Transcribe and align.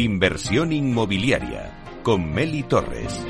Inversión 0.00 0.72
inmobiliaria 0.72 2.00
con 2.02 2.32
Meli 2.32 2.62
Torres. 2.62 3.22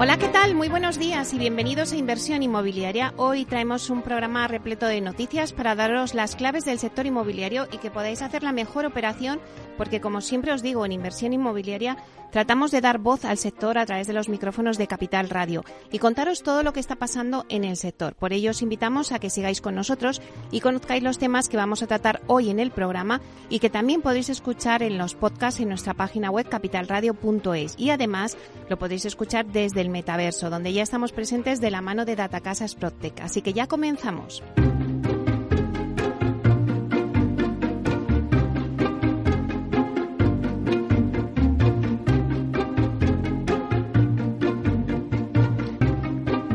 Hola, 0.00 0.16
¿qué 0.18 0.26
tal? 0.26 0.56
Muy 0.56 0.68
buenos 0.68 0.98
días 0.98 1.32
y 1.34 1.38
bienvenidos 1.38 1.92
a 1.92 1.96
Inversión 1.96 2.42
Inmobiliaria. 2.42 3.14
Hoy 3.16 3.44
traemos 3.44 3.90
un 3.90 4.02
programa 4.02 4.48
repleto 4.48 4.86
de 4.86 5.00
noticias 5.00 5.52
para 5.52 5.76
daros 5.76 6.14
las 6.14 6.34
claves 6.34 6.64
del 6.64 6.80
sector 6.80 7.06
inmobiliario 7.06 7.68
y 7.70 7.78
que 7.78 7.92
podáis 7.92 8.22
hacer 8.22 8.42
la 8.42 8.50
mejor 8.50 8.84
operación 8.84 9.38
porque, 9.76 10.00
como 10.00 10.20
siempre 10.20 10.52
os 10.52 10.62
digo, 10.62 10.84
en 10.84 10.90
Inversión 10.90 11.32
Inmobiliaria 11.32 11.96
Tratamos 12.30 12.70
de 12.70 12.80
dar 12.80 12.98
voz 12.98 13.24
al 13.24 13.38
sector 13.38 13.78
a 13.78 13.86
través 13.86 14.06
de 14.06 14.12
los 14.12 14.28
micrófonos 14.28 14.76
de 14.76 14.86
Capital 14.86 15.30
Radio 15.30 15.64
y 15.90 15.98
contaros 15.98 16.42
todo 16.42 16.62
lo 16.62 16.72
que 16.72 16.80
está 16.80 16.96
pasando 16.96 17.46
en 17.48 17.64
el 17.64 17.76
sector. 17.76 18.14
Por 18.14 18.32
ello 18.32 18.50
os 18.50 18.62
invitamos 18.62 19.12
a 19.12 19.18
que 19.18 19.30
sigáis 19.30 19.60
con 19.60 19.74
nosotros 19.74 20.20
y 20.50 20.60
conozcáis 20.60 21.02
los 21.02 21.18
temas 21.18 21.48
que 21.48 21.56
vamos 21.56 21.82
a 21.82 21.86
tratar 21.86 22.20
hoy 22.26 22.50
en 22.50 22.60
el 22.60 22.70
programa 22.70 23.20
y 23.48 23.60
que 23.60 23.70
también 23.70 24.02
podéis 24.02 24.28
escuchar 24.28 24.82
en 24.82 24.98
los 24.98 25.14
podcasts 25.14 25.60
en 25.60 25.68
nuestra 25.68 25.94
página 25.94 26.30
web 26.30 26.48
capitalradio.es 26.48 27.74
y 27.78 27.90
además 27.90 28.36
lo 28.68 28.78
podéis 28.78 29.06
escuchar 29.06 29.46
desde 29.46 29.80
el 29.80 29.88
metaverso 29.88 30.50
donde 30.50 30.72
ya 30.72 30.82
estamos 30.82 31.12
presentes 31.12 31.60
de 31.60 31.70
la 31.70 31.80
mano 31.80 32.04
de 32.04 32.16
Datacasas 32.16 32.74
Protec. 32.74 33.20
Así 33.20 33.40
que 33.40 33.54
ya 33.54 33.66
comenzamos. 33.66 34.42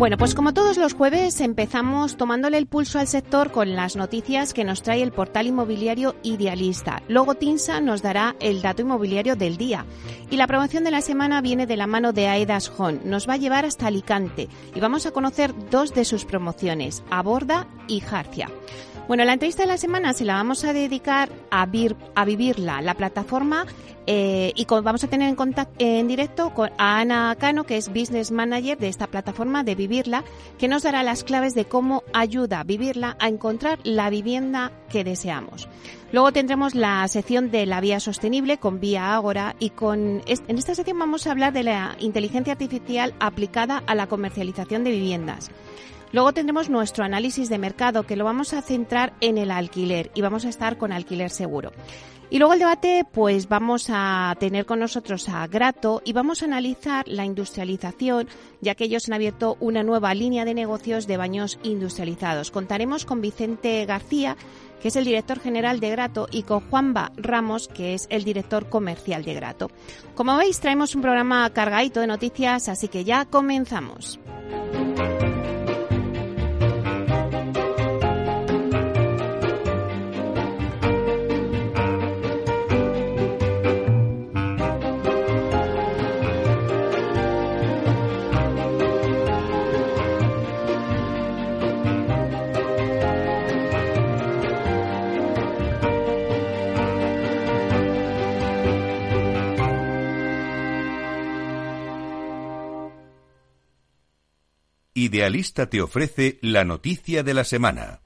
Bueno, 0.04 0.18
pues 0.18 0.36
como 0.36 0.54
todos 0.54 0.76
los 0.76 0.96
jueves 0.96 1.40
empezamos 1.40 2.18
tomándole 2.18 2.58
el 2.58 2.68
pulso 2.68 3.00
al 3.00 3.08
sector 3.08 3.52
con 3.52 3.74
las 3.74 3.96
noticias 3.96 4.54
que 4.54 4.66
nos 4.66 4.84
trae 4.84 5.02
el 5.02 5.14
portal 5.14 5.48
inmobiliario 5.48 6.18
Idealista. 6.24 7.02
Luego 7.08 7.36
Tinsa 7.36 7.80
nos 7.80 8.02
dará 8.02 8.36
el 8.42 8.62
dato 8.62 8.82
inmobiliario 8.82 9.38
del 9.38 9.56
día. 9.56 9.86
Y 10.30 10.36
la 10.36 10.46
promoción 10.46 10.84
de 10.84 10.92
la 10.92 11.00
semana 11.00 11.40
viene 11.40 11.68
de 11.68 11.78
la 11.78 11.88
mano 11.88 12.12
de 12.12 12.28
Aedas 12.28 12.70
Hon. 12.78 13.00
Nos 13.06 13.30
va 13.30 13.36
a 13.36 13.38
llevar 13.38 13.64
hasta 13.64 13.88
Alicante 13.88 14.50
y 14.76 14.82
vamos 14.82 15.06
a 15.06 15.12
conocer 15.12 15.54
dos 15.70 15.94
de 15.94 16.04
sus 16.04 16.26
promociones, 16.26 17.02
Aborda 17.10 17.70
y 17.88 18.02
Jarcia. 18.02 18.50
Bueno, 19.08 19.26
la 19.26 19.34
entrevista 19.34 19.64
de 19.64 19.68
la 19.68 19.78
semana 19.78 20.14
se 20.14 20.24
la 20.24 20.36
vamos 20.36 20.64
a 20.64 20.72
dedicar 20.72 21.30
a, 21.52 21.68
a 22.16 22.26
Vivirla, 22.26 22.82
la 22.82 22.94
plataforma, 22.94 23.66
eh, 24.08 24.54
y 24.56 24.66
vamos 24.66 25.04
a 25.04 25.08
tener 25.08 25.28
en 25.28 25.36
contacto 25.36 25.76
en 25.80 26.08
directo 26.08 26.54
con 26.54 26.70
a 26.78 27.00
Ana 27.00 27.36
Cano, 27.38 27.66
que 27.66 27.76
es 27.76 27.90
Business 27.90 28.32
Manager 28.32 28.78
de 28.78 28.88
esta 28.88 29.08
plataforma 29.08 29.66
de 29.66 29.76
Vivirla, 29.76 30.24
que 30.58 30.70
nos 30.70 30.84
dará 30.84 31.04
las 31.04 31.26
claves 31.26 31.54
de 31.54 31.66
cómo 31.66 32.04
ayuda 32.14 32.62
a 32.62 32.64
Vivirla 32.64 33.18
a 33.20 33.28
encontrar 33.28 33.80
la 33.84 34.10
vivienda 34.10 34.72
que 34.90 35.04
deseamos. 35.04 35.68
Luego 36.14 36.32
tendremos 36.32 36.74
la 36.74 37.06
sección 37.10 37.52
de 37.52 37.66
la 37.66 37.82
vía 37.82 38.00
sostenible 38.00 38.58
con 38.58 38.80
Vía 38.80 39.16
Ágora 39.16 39.56
y 39.60 39.72
con 39.72 40.22
en 40.28 40.58
esta 40.58 40.76
sección 40.76 41.00
vamos 41.00 41.28
a 41.28 41.32
hablar 41.32 41.52
de 41.52 41.64
la 41.64 41.96
inteligencia 42.00 42.54
artificial 42.54 43.14
aplicada 43.20 43.84
a 43.86 43.96
la 43.96 44.08
comercialización 44.08 44.84
de 44.84 44.92
viviendas. 44.92 45.50
Luego 46.14 46.32
tendremos 46.32 46.70
nuestro 46.70 47.04
análisis 47.04 47.50
de 47.50 47.58
mercado 47.58 48.04
que 48.04 48.16
lo 48.16 48.24
vamos 48.24 48.54
a 48.54 48.62
centrar 48.62 49.14
en 49.20 49.40
el 49.40 49.50
alquiler 49.50 50.12
y 50.14 50.22
vamos 50.22 50.46
a 50.46 50.50
estar 50.50 50.78
con 50.78 50.92
alquiler 50.92 51.32
seguro. 51.32 51.72
Y 52.30 52.38
luego 52.38 52.54
el 52.54 52.60
debate, 52.60 53.06
pues 53.12 53.50
vamos 53.50 53.88
a 53.90 54.36
tener 54.40 54.66
con 54.66 54.80
nosotros 54.80 55.28
a 55.28 55.46
Grato 55.48 56.02
y 56.06 56.14
vamos 56.14 56.42
a 56.42 56.46
analizar 56.46 57.08
la 57.08 57.26
industrialización, 57.26 58.28
ya 58.62 58.76
que 58.76 58.86
ellos 58.86 59.08
han 59.08 59.14
abierto 59.14 59.58
una 59.60 59.84
nueva 59.84 60.14
línea 60.14 60.46
de 60.46 60.54
negocios 60.54 61.08
de 61.08 61.18
baños 61.18 61.60
industrializados. 61.64 62.52
Contaremos 62.52 63.06
con 63.06 63.22
Vicente 63.22 63.84
García, 63.86 64.38
que 64.82 64.90
es 64.90 64.96
el 64.96 65.06
director 65.06 65.40
general 65.40 65.80
de 65.80 65.90
Grato, 65.90 66.28
y 66.32 66.44
con 66.44 66.62
Juanba 66.70 67.12
Ramos, 67.18 67.68
que 67.68 67.96
es 67.96 68.08
el 68.10 68.24
director 68.24 68.70
comercial 68.70 69.24
de 69.26 69.34
Grato. 69.34 69.72
Como 70.16 70.38
veis, 70.38 70.60
traemos 70.60 70.94
un 70.96 71.02
programa 71.02 71.50
cargadito 71.52 72.02
de 72.02 72.08
noticias, 72.08 72.70
así 72.70 72.88
que 72.88 73.04
ya 73.04 73.26
comenzamos. 73.26 74.20
Idealista 105.14 105.70
te 105.70 105.80
ofrece 105.80 106.40
la 106.42 106.64
noticia 106.64 107.22
de 107.22 107.36
la 107.36 107.44
semana. 107.44 108.00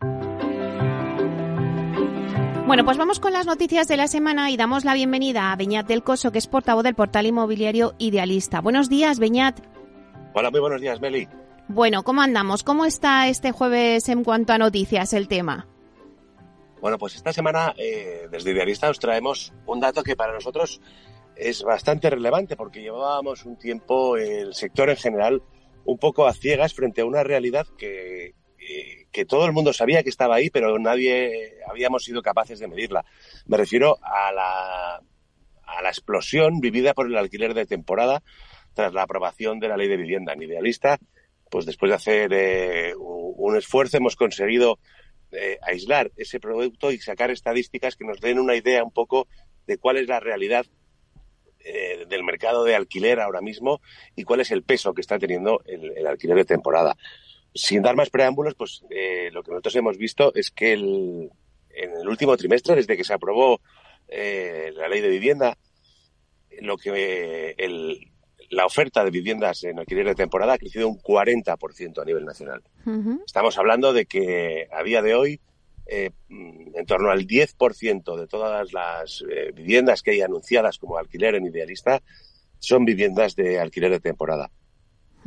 Bueno, 2.66 2.84
pues 2.84 2.98
vamos 2.98 3.22
con 3.22 3.32
las 3.32 3.46
noticias 3.46 3.88
de 3.88 3.96
la 3.96 4.10
semana 4.10 4.52
y 4.52 4.58
damos 4.58 4.84
la 4.84 4.94
bienvenida 4.94 5.54
a 5.54 5.56
Beñat 5.56 5.88
del 5.88 6.04
Coso, 6.04 6.34
que 6.34 6.38
es 6.38 6.48
portavoz 6.48 6.84
del 6.84 6.96
portal 6.96 7.26
inmobiliario 7.26 7.96
Idealista. 7.98 8.60
Buenos 8.60 8.90
días, 8.90 9.20
Beñat. 9.20 9.58
Hola, 10.34 10.52
muy 10.52 10.60
buenos 10.60 10.82
días, 10.82 11.00
Meli. 11.00 11.30
Bueno, 11.70 12.04
¿cómo 12.04 12.22
andamos? 12.22 12.64
¿Cómo 12.64 12.84
está 12.84 13.30
este 13.30 13.54
jueves 13.54 14.10
en 14.10 14.26
cuanto 14.26 14.52
a 14.52 14.58
noticias 14.58 15.14
el 15.14 15.30
tema? 15.30 15.66
Bueno, 16.82 16.98
pues 16.98 17.16
esta 17.16 17.32
semana 17.32 17.74
eh, 17.78 18.28
desde 18.30 18.52
Idealista 18.52 18.90
os 18.90 19.00
traemos 19.00 19.54
un 19.66 19.80
dato 19.80 20.04
que 20.04 20.18
para 20.18 20.34
nosotros 20.34 20.82
es 21.38 21.64
bastante 21.64 22.10
relevante 22.10 22.58
porque 22.58 22.82
llevábamos 22.82 23.46
un 23.46 23.56
tiempo 23.56 24.18
el 24.18 24.54
sector 24.54 24.90
en 24.90 24.98
general 24.98 25.42
un 25.88 25.98
poco 25.98 26.28
a 26.28 26.34
ciegas 26.34 26.74
frente 26.74 27.02
a 27.02 27.06
una 27.06 27.24
realidad 27.24 27.66
que, 27.78 28.36
que 29.12 29.26
todo 29.26 29.46
el 29.46 29.54
mundo 29.54 29.72
sabía 29.72 30.04
que 30.04 30.10
estaba 30.10 30.36
ahí, 30.36 30.50
pero 30.50 30.78
nadie 30.78 31.56
habíamos 31.68 32.04
sido 32.04 32.22
capaces 32.22 32.60
de 32.60 32.68
medirla. 32.68 33.06
Me 33.46 33.56
refiero 33.56 33.98
a 34.02 34.32
la, 34.34 34.96
a 34.98 35.82
la 35.82 35.90
explosión 35.90 36.60
vivida 36.60 36.94
por 36.94 37.08
el 37.08 37.18
alquiler 37.18 37.54
de 37.54 37.66
temporada 37.66 38.22
tras 38.74 38.94
la 38.94 39.04
aprobación 39.04 39.60
de 39.60 39.70
la 39.70 39.78
ley 39.78 39.88
de 39.88 39.96
vivienda. 39.96 40.34
En 40.34 40.44
Idealista, 40.44 41.00
pues 41.50 41.66
después 41.66 41.90
de 41.90 41.96
hacer 41.96 42.34
eh, 42.34 42.94
un 42.98 43.56
esfuerzo 43.56 43.96
hemos 43.96 44.18
conseguido 44.18 44.80
eh, 45.32 45.58
aislar 45.62 46.12
ese 46.18 46.42
producto 46.42 46.92
y 46.92 47.00
sacar 47.00 47.32
estadísticas 47.32 47.96
que 47.96 48.06
nos 48.06 48.20
den 48.20 48.40
una 48.40 48.56
idea 48.56 48.84
un 48.84 48.92
poco 48.92 49.28
de 49.66 49.78
cuál 49.78 49.98
es 49.98 50.08
la 50.08 50.20
realidad 50.20 50.66
eh, 51.70 52.06
del 52.08 52.24
mercado 52.24 52.64
de 52.64 52.76
alquiler 52.76 53.20
ahora 53.20 53.42
mismo 53.42 53.82
y 54.16 54.24
cuál 54.24 54.40
es 54.40 54.52
el 54.52 54.64
peso 54.64 54.94
que 54.94 55.02
está 55.02 55.20
teniendo 55.20 55.62
el, 55.66 56.08
alquiler 56.08 56.38
de 56.38 56.46
temporada. 56.46 56.96
Sin 57.54 57.82
dar 57.82 57.98
más 57.98 58.10
preámbulos, 58.10 58.56
pues 58.56 58.86
eh, 58.90 59.30
lo 59.34 59.44
que 59.44 59.52
nosotros 59.52 59.76
hemos 59.76 59.98
visto 59.98 60.34
es 60.34 60.50
que 60.50 60.74
en 60.74 61.30
el 61.70 62.08
último 62.08 62.38
trimestre, 62.38 62.76
desde 62.76 62.96
que 62.96 63.04
se 63.04 63.14
aprobó 63.14 63.60
eh, 64.08 64.72
la 64.76 64.88
ley 64.88 65.02
de 65.02 65.10
vivienda, 65.10 65.58
lo 66.62 66.78
que 66.78 67.54
la 68.50 68.66
oferta 68.66 69.04
de 69.04 69.12
viviendas 69.12 69.66
en 69.66 69.78
alquiler 69.78 70.06
de 70.06 70.16
temporada 70.16 70.54
ha 70.54 70.58
crecido 70.58 70.88
un 70.88 71.02
40% 71.02 72.02
a 72.02 72.06
nivel 72.06 72.24
nacional. 72.24 72.64
Estamos 73.26 73.58
hablando 73.58 73.92
de 73.92 74.06
que 74.06 74.70
a 74.72 74.84
día 74.84 75.02
de 75.02 75.16
hoy 75.16 75.42
eh, 75.90 76.12
en 76.30 76.86
torno 76.86 77.12
al 77.12 77.26
10% 77.26 78.18
de 78.18 78.28
todas 78.28 78.74
las 78.74 79.24
eh, 79.30 79.52
viviendas 79.54 80.02
que 80.02 80.12
hay 80.12 80.22
anunciadas 80.22 80.78
como 80.78 80.98
alquiler 80.98 81.36
en 81.36 81.46
Idealista 81.46 82.02
son 82.60 82.86
viviendas 82.86 83.36
de 83.36 83.60
alquiler 83.60 83.92
de 83.92 84.00
temporada. 84.00 84.50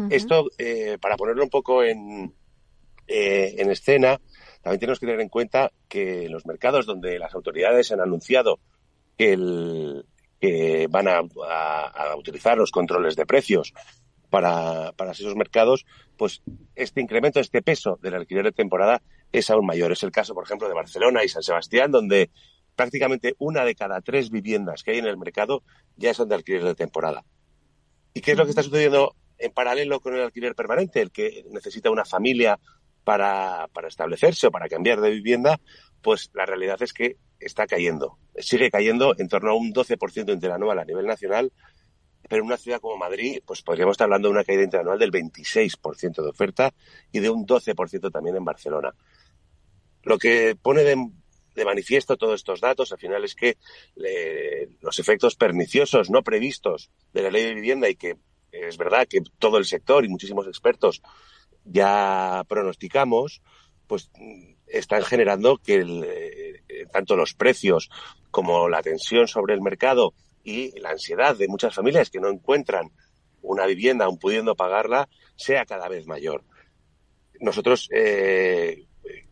Esto, 0.08 0.46
eh, 0.56 0.96
para 0.98 1.16
ponerlo 1.16 1.42
un 1.42 1.50
poco 1.50 1.82
en, 1.82 2.32
eh, 3.06 3.54
en 3.58 3.70
escena, 3.70 4.18
también 4.62 4.80
tenemos 4.80 4.98
que 4.98 5.06
tener 5.06 5.20
en 5.20 5.28
cuenta 5.28 5.72
que 5.88 6.28
los 6.30 6.46
mercados 6.46 6.86
donde 6.86 7.18
las 7.18 7.34
autoridades 7.34 7.92
han 7.92 8.00
anunciado 8.00 8.60
que, 9.18 9.34
el, 9.34 10.06
que 10.40 10.86
van 10.88 11.06
a, 11.06 11.18
a, 11.18 12.16
utilizar 12.16 12.56
los 12.56 12.70
controles 12.70 13.14
de 13.14 13.26
precios 13.26 13.74
para, 14.30 14.92
para 14.92 15.12
esos 15.12 15.36
mercados, 15.36 15.84
pues 16.16 16.42
este 16.76 17.02
incremento, 17.02 17.40
este 17.40 17.60
peso 17.60 17.98
del 18.00 18.14
alquiler 18.14 18.44
de 18.44 18.52
temporada 18.52 19.02
es 19.32 19.50
aún 19.50 19.66
mayor. 19.66 19.92
Es 19.92 20.02
el 20.02 20.10
caso, 20.10 20.34
por 20.34 20.44
ejemplo, 20.44 20.68
de 20.68 20.74
Barcelona 20.74 21.24
y 21.24 21.28
San 21.28 21.42
Sebastián, 21.42 21.90
donde 21.90 22.30
prácticamente 22.76 23.34
una 23.38 23.64
de 23.64 23.74
cada 23.74 24.00
tres 24.00 24.30
viviendas 24.30 24.82
que 24.82 24.92
hay 24.92 24.98
en 24.98 25.06
el 25.06 25.18
mercado 25.18 25.62
ya 25.96 26.14
son 26.14 26.28
de 26.28 26.34
alquiler 26.34 26.64
de 26.64 26.74
temporada. 26.74 27.24
¿Y 28.14 28.20
qué 28.20 28.32
es 28.32 28.38
lo 28.38 28.44
que 28.44 28.50
está 28.50 28.62
sucediendo 28.62 29.14
en 29.38 29.52
paralelo 29.52 30.00
con 30.00 30.14
el 30.14 30.22
alquiler 30.22 30.54
permanente? 30.54 31.00
El 31.00 31.10
que 31.10 31.44
necesita 31.50 31.90
una 31.90 32.04
familia 32.04 32.58
para, 33.04 33.68
establecerse 33.86 34.46
o 34.46 34.50
para 34.50 34.68
cambiar 34.68 35.00
de 35.00 35.10
vivienda, 35.10 35.60
pues 36.02 36.30
la 36.34 36.46
realidad 36.46 36.80
es 36.82 36.92
que 36.92 37.16
está 37.38 37.66
cayendo. 37.66 38.18
Sigue 38.36 38.70
cayendo 38.70 39.14
en 39.18 39.28
torno 39.28 39.50
a 39.50 39.54
un 39.54 39.72
12% 39.72 40.32
interanual 40.32 40.78
a 40.78 40.84
nivel 40.84 41.06
nacional, 41.06 41.52
pero 42.28 42.42
en 42.42 42.46
una 42.46 42.56
ciudad 42.56 42.80
como 42.80 42.96
Madrid, 42.96 43.40
pues 43.44 43.62
podríamos 43.62 43.94
estar 43.94 44.04
hablando 44.04 44.28
de 44.28 44.34
una 44.34 44.44
caída 44.44 44.62
interanual 44.62 44.98
del 44.98 45.10
26% 45.10 46.22
de 46.22 46.28
oferta 46.28 46.72
y 47.10 47.20
de 47.20 47.30
un 47.30 47.46
12% 47.46 48.12
también 48.12 48.36
en 48.36 48.44
Barcelona. 48.44 48.94
Lo 50.02 50.18
que 50.18 50.56
pone 50.60 50.82
de, 50.82 50.96
manifiesto 51.64 52.16
todos 52.16 52.36
estos 52.36 52.60
datos 52.62 52.90
al 52.90 52.98
final 52.98 53.22
es 53.22 53.34
que 53.34 53.58
los 54.80 54.98
efectos 54.98 55.36
perniciosos 55.36 56.08
no 56.08 56.22
previstos 56.22 56.90
de 57.12 57.22
la 57.22 57.30
ley 57.30 57.44
de 57.44 57.54
vivienda 57.54 57.88
y 57.88 57.96
que 57.96 58.16
es 58.50 58.78
verdad 58.78 59.06
que 59.06 59.20
todo 59.38 59.58
el 59.58 59.66
sector 59.66 60.04
y 60.04 60.08
muchísimos 60.08 60.46
expertos 60.46 61.02
ya 61.64 62.44
pronosticamos, 62.48 63.42
pues 63.86 64.10
están 64.66 65.02
generando 65.02 65.58
que 65.58 65.84
eh, 65.84 66.86
tanto 66.92 67.16
los 67.16 67.34
precios 67.34 67.90
como 68.30 68.68
la 68.68 68.82
tensión 68.82 69.28
sobre 69.28 69.54
el 69.54 69.60
mercado 69.60 70.14
y 70.42 70.78
la 70.80 70.90
ansiedad 70.90 71.36
de 71.36 71.48
muchas 71.48 71.74
familias 71.74 72.10
que 72.10 72.20
no 72.20 72.30
encuentran 72.30 72.90
una 73.42 73.66
vivienda 73.66 74.04
aún 74.04 74.18
pudiendo 74.18 74.54
pagarla 74.54 75.08
sea 75.36 75.64
cada 75.64 75.88
vez 75.88 76.06
mayor. 76.06 76.44
Nosotros 77.40 77.88
eh, 77.92 78.86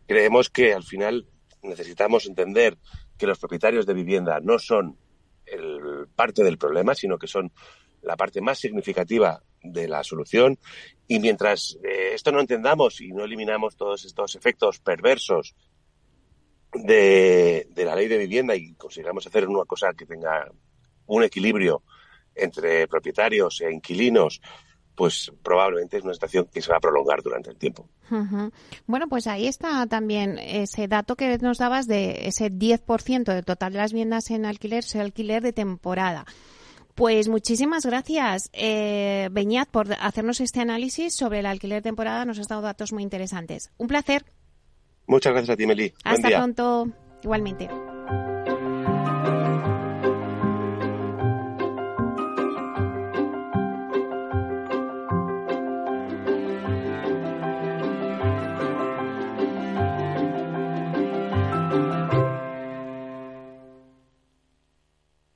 creemos 0.07 0.49
que 0.49 0.73
al 0.73 0.83
final 0.83 1.27
necesitamos 1.61 2.25
entender 2.25 2.77
que 3.17 3.27
los 3.27 3.39
propietarios 3.39 3.85
de 3.85 3.93
vivienda 3.93 4.39
no 4.41 4.59
son 4.59 4.97
el 5.45 6.07
parte 6.15 6.43
del 6.43 6.57
problema, 6.57 6.95
sino 6.95 7.17
que 7.17 7.27
son 7.27 7.51
la 8.01 8.15
parte 8.15 8.41
más 8.41 8.59
significativa 8.59 9.41
de 9.61 9.87
la 9.87 10.03
solución. 10.03 10.57
Y 11.07 11.19
mientras 11.19 11.77
eh, 11.83 12.11
esto 12.13 12.31
no 12.31 12.39
entendamos 12.39 13.01
y 13.01 13.09
no 13.09 13.23
eliminamos 13.23 13.75
todos 13.75 14.05
estos 14.05 14.35
efectos 14.35 14.79
perversos 14.79 15.55
de, 16.73 17.67
de, 17.69 17.85
la 17.85 17.95
ley 17.95 18.07
de 18.07 18.17
vivienda 18.17 18.55
y 18.55 18.73
consigamos 18.75 19.25
hacer 19.27 19.47
una 19.47 19.65
cosa 19.65 19.93
que 19.93 20.05
tenga 20.05 20.51
un 21.07 21.23
equilibrio 21.23 21.83
entre 22.35 22.87
propietarios 22.87 23.61
e 23.61 23.71
inquilinos, 23.71 24.39
pues 24.99 25.31
probablemente 25.43 25.95
es 25.95 26.03
una 26.03 26.13
situación 26.13 26.49
que 26.53 26.61
se 26.61 26.69
va 26.69 26.75
a 26.75 26.81
prolongar 26.81 27.23
durante 27.23 27.49
el 27.49 27.55
tiempo. 27.55 27.87
Bueno, 28.85 29.07
pues 29.07 29.27
ahí 29.27 29.47
está 29.47 29.87
también 29.87 30.37
ese 30.37 30.89
dato 30.89 31.15
que 31.15 31.37
nos 31.37 31.57
dabas 31.57 31.87
de 31.87 32.27
ese 32.27 32.51
10% 32.51 33.23
del 33.23 33.45
total 33.45 33.71
de 33.71 33.79
las 33.79 33.93
viviendas 33.93 34.29
en 34.29 34.45
alquiler, 34.45 34.83
sea 34.83 35.03
alquiler 35.03 35.41
de 35.41 35.53
temporada. 35.53 36.25
Pues 36.95 37.29
muchísimas 37.29 37.85
gracias, 37.85 38.49
eh, 38.51 39.29
Beñat, 39.31 39.69
por 39.69 39.87
hacernos 40.01 40.41
este 40.41 40.59
análisis 40.59 41.15
sobre 41.15 41.39
el 41.39 41.45
alquiler 41.45 41.77
de 41.77 41.83
temporada. 41.83 42.25
Nos 42.25 42.37
has 42.37 42.49
dado 42.49 42.61
datos 42.61 42.91
muy 42.91 43.01
interesantes. 43.01 43.71
Un 43.77 43.87
placer. 43.87 44.25
Muchas 45.07 45.31
gracias 45.31 45.53
a 45.53 45.55
ti, 45.55 45.65
Meli. 45.65 45.93
Hasta 46.03 46.27
pronto. 46.27 46.89
Igualmente. 47.23 47.69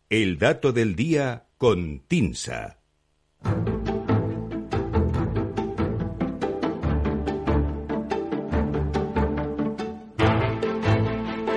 El 0.09 0.37
dato 0.37 0.71
del 0.73 0.95
día 0.95 1.47
con 1.57 2.01
Tinsa. 2.07 2.79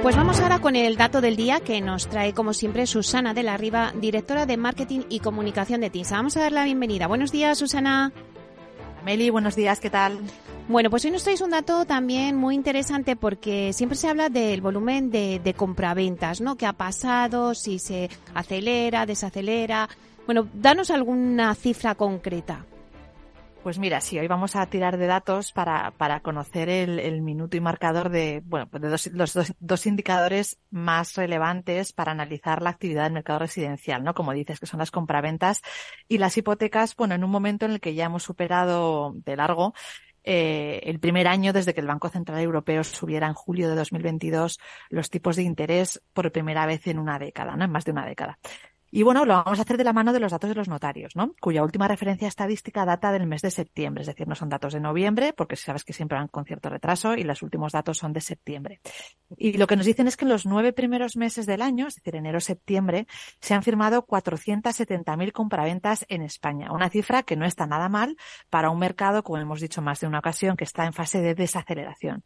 Pues 0.02 0.16
vamos 0.16 0.40
ahora 0.40 0.60
con 0.60 0.76
el 0.76 0.96
dato 0.96 1.20
del 1.20 1.34
día 1.34 1.60
que 1.60 1.80
nos 1.80 2.08
trae, 2.08 2.32
como 2.32 2.54
siempre, 2.54 2.86
Susana 2.86 3.34
de 3.34 3.42
la 3.42 3.56
Riva, 3.56 3.92
directora 4.00 4.46
de 4.46 4.56
Marketing 4.56 5.00
y 5.08 5.18
Comunicación 5.18 5.80
de 5.80 5.90
TINSA. 5.90 6.16
Vamos 6.16 6.36
a 6.36 6.40
dar 6.40 6.52
la 6.52 6.64
bienvenida. 6.64 7.08
Buenos 7.08 7.32
días, 7.32 7.58
Susana. 7.58 8.12
Meli, 9.04 9.30
buenos 9.30 9.56
días, 9.56 9.80
¿qué 9.80 9.90
tal? 9.90 10.18
Bueno, 10.68 10.90
pues 10.90 11.04
hoy 11.04 11.12
nos 11.12 11.22
traéis 11.22 11.42
un 11.42 11.50
dato 11.50 11.84
también 11.84 12.34
muy 12.34 12.56
interesante 12.56 13.14
porque 13.14 13.72
siempre 13.72 13.96
se 13.96 14.08
habla 14.08 14.28
del 14.28 14.60
volumen 14.60 15.12
de, 15.12 15.54
compraventas, 15.56 16.40
¿no? 16.40 16.56
¿Qué 16.56 16.66
ha 16.66 16.72
pasado? 16.72 17.54
Si 17.54 17.78
se 17.78 18.10
acelera, 18.34 19.06
desacelera. 19.06 19.88
Bueno, 20.24 20.48
danos 20.52 20.90
alguna 20.90 21.54
cifra 21.54 21.94
concreta. 21.94 22.64
Pues 23.62 23.78
mira, 23.78 24.00
sí, 24.00 24.18
hoy 24.18 24.26
vamos 24.26 24.56
a 24.56 24.66
tirar 24.66 24.96
de 24.96 25.06
datos 25.06 25.52
para, 25.52 25.92
para 25.92 26.18
conocer 26.20 26.68
el, 26.68 27.22
minuto 27.22 27.56
y 27.56 27.60
marcador 27.60 28.10
de, 28.10 28.42
bueno, 28.44 28.68
de 28.72 28.88
dos, 28.88 29.06
los 29.12 29.38
dos, 29.60 29.86
indicadores 29.86 30.58
más 30.70 31.14
relevantes 31.14 31.92
para 31.92 32.12
analizar 32.12 32.60
la 32.62 32.70
actividad 32.70 33.04
del 33.04 33.12
mercado 33.12 33.40
residencial, 33.40 34.02
¿no? 34.02 34.14
Como 34.14 34.32
dices, 34.32 34.60
que 34.60 34.66
son 34.66 34.78
las 34.78 34.92
compraventas 34.92 35.62
y 36.08 36.18
las 36.18 36.36
hipotecas, 36.36 36.94
bueno, 36.96 37.14
en 37.14 37.24
un 37.24 37.30
momento 37.30 37.66
en 37.66 37.72
el 37.72 37.80
que 37.80 37.94
ya 37.94 38.06
hemos 38.06 38.24
superado 38.24 39.14
de 39.24 39.36
largo 39.36 39.74
eh, 40.26 40.80
el 40.82 40.98
primer 40.98 41.28
año 41.28 41.52
desde 41.52 41.72
que 41.72 41.80
el 41.80 41.86
Banco 41.86 42.08
Central 42.08 42.40
Europeo 42.40 42.82
subiera 42.82 43.28
en 43.28 43.34
julio 43.34 43.68
de 43.68 43.76
2022 43.76 44.58
los 44.90 45.08
tipos 45.08 45.36
de 45.36 45.44
interés 45.44 46.02
por 46.12 46.32
primera 46.32 46.66
vez 46.66 46.86
en 46.88 46.98
una 46.98 47.18
década, 47.18 47.56
¿no? 47.56 47.64
En 47.64 47.70
más 47.70 47.84
de 47.84 47.92
una 47.92 48.04
década. 48.04 48.38
Y 48.96 49.02
bueno, 49.02 49.26
lo 49.26 49.34
vamos 49.34 49.58
a 49.58 49.62
hacer 49.62 49.76
de 49.76 49.84
la 49.84 49.92
mano 49.92 50.14
de 50.14 50.20
los 50.20 50.32
datos 50.32 50.48
de 50.48 50.54
los 50.54 50.68
notarios, 50.68 51.16
¿no? 51.16 51.34
Cuya 51.38 51.62
última 51.62 51.86
referencia 51.86 52.28
estadística 52.28 52.86
data 52.86 53.12
del 53.12 53.26
mes 53.26 53.42
de 53.42 53.50
septiembre, 53.50 54.00
es 54.00 54.06
decir, 54.06 54.26
no 54.26 54.34
son 54.34 54.48
datos 54.48 54.72
de 54.72 54.80
noviembre, 54.80 55.34
porque 55.34 55.54
sabes 55.54 55.84
que 55.84 55.92
siempre 55.92 56.16
van 56.16 56.28
con 56.28 56.46
cierto 56.46 56.70
retraso, 56.70 57.14
y 57.14 57.22
los 57.22 57.42
últimos 57.42 57.72
datos 57.72 57.98
son 57.98 58.14
de 58.14 58.22
septiembre. 58.22 58.80
Y 59.36 59.58
lo 59.58 59.66
que 59.66 59.76
nos 59.76 59.84
dicen 59.84 60.06
es 60.08 60.16
que 60.16 60.24
en 60.24 60.30
los 60.30 60.46
nueve 60.46 60.72
primeros 60.72 61.14
meses 61.18 61.44
del 61.44 61.60
año, 61.60 61.88
es 61.88 61.96
decir, 61.96 62.16
enero-septiembre, 62.16 63.06
se 63.38 63.52
han 63.52 63.62
firmado 63.62 64.06
470.000 64.06 65.30
compraventas 65.30 66.06
en 66.08 66.22
España, 66.22 66.72
una 66.72 66.88
cifra 66.88 67.22
que 67.22 67.36
no 67.36 67.44
está 67.44 67.66
nada 67.66 67.90
mal 67.90 68.16
para 68.48 68.70
un 68.70 68.78
mercado, 68.78 69.22
como 69.22 69.36
hemos 69.36 69.60
dicho 69.60 69.82
más 69.82 70.00
de 70.00 70.06
una 70.06 70.20
ocasión, 70.20 70.56
que 70.56 70.64
está 70.64 70.86
en 70.86 70.94
fase 70.94 71.20
de 71.20 71.34
desaceleración. 71.34 72.24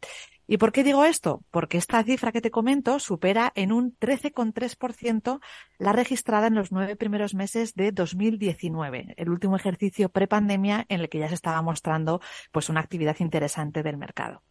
¿Y 0.51 0.57
por 0.57 0.73
qué 0.73 0.83
digo 0.83 1.05
esto? 1.05 1.45
Porque 1.49 1.77
esta 1.77 2.03
cifra 2.03 2.33
que 2.33 2.41
te 2.41 2.51
comento 2.51 2.99
supera 2.99 3.53
en 3.55 3.71
un 3.71 3.97
13,3% 3.97 5.39
la 5.77 5.93
registrada 5.93 6.47
en 6.47 6.55
los 6.55 6.73
nueve 6.73 6.97
primeros 6.97 7.33
meses 7.33 7.73
de 7.73 7.93
2019, 7.93 9.13
el 9.15 9.29
último 9.29 9.55
ejercicio 9.55 10.09
prepandemia 10.09 10.85
en 10.89 10.99
el 10.99 11.07
que 11.07 11.19
ya 11.19 11.29
se 11.29 11.35
estaba 11.35 11.61
mostrando 11.61 12.19
pues 12.51 12.67
una 12.67 12.81
actividad 12.81 13.15
interesante 13.19 13.81
del 13.81 13.95
mercado. 13.95 14.43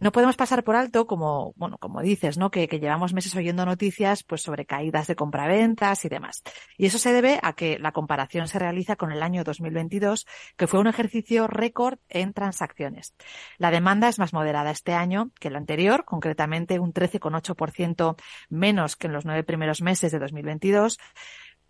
No 0.00 0.12
podemos 0.12 0.36
pasar 0.36 0.62
por 0.62 0.76
alto, 0.76 1.06
como, 1.08 1.52
bueno, 1.56 1.76
como 1.78 2.00
dices, 2.02 2.38
¿no? 2.38 2.52
Que, 2.52 2.68
que, 2.68 2.78
llevamos 2.78 3.12
meses 3.12 3.34
oyendo 3.34 3.66
noticias, 3.66 4.22
pues, 4.22 4.42
sobre 4.42 4.64
caídas 4.64 5.08
de 5.08 5.16
compraventas 5.16 6.04
y 6.04 6.08
demás. 6.08 6.42
Y 6.76 6.86
eso 6.86 6.98
se 6.98 7.12
debe 7.12 7.40
a 7.42 7.54
que 7.54 7.80
la 7.80 7.90
comparación 7.90 8.46
se 8.46 8.60
realiza 8.60 8.94
con 8.94 9.10
el 9.10 9.24
año 9.24 9.42
2022, 9.42 10.26
que 10.56 10.68
fue 10.68 10.78
un 10.78 10.86
ejercicio 10.86 11.48
récord 11.48 11.98
en 12.08 12.32
transacciones. 12.32 13.14
La 13.58 13.72
demanda 13.72 14.08
es 14.08 14.20
más 14.20 14.32
moderada 14.32 14.70
este 14.70 14.94
año 14.94 15.32
que 15.40 15.48
el 15.48 15.56
anterior, 15.56 16.04
concretamente 16.04 16.78
un 16.78 16.92
13,8% 16.92 18.16
menos 18.50 18.94
que 18.94 19.08
en 19.08 19.12
los 19.12 19.24
nueve 19.24 19.42
primeros 19.42 19.82
meses 19.82 20.12
de 20.12 20.20
2022. 20.20 20.98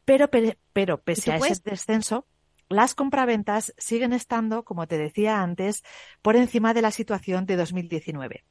Pero, 0.05 0.29
pero 0.73 1.03
pese 1.03 1.33
a 1.33 1.37
ese 1.37 1.63
descenso, 1.65 2.27
las 2.69 2.95
compraventas 2.95 3.75
siguen 3.79 4.13
estando, 4.13 4.65
como 4.65 4.87
te 4.87 4.99
decía 4.99 5.43
antes, 5.43 5.83
por 6.23 6.37
encima 6.37 6.75
de 6.75 6.83
la 6.83 6.91
situación 6.91 7.47
de 7.47 7.57
2019. 7.57 8.45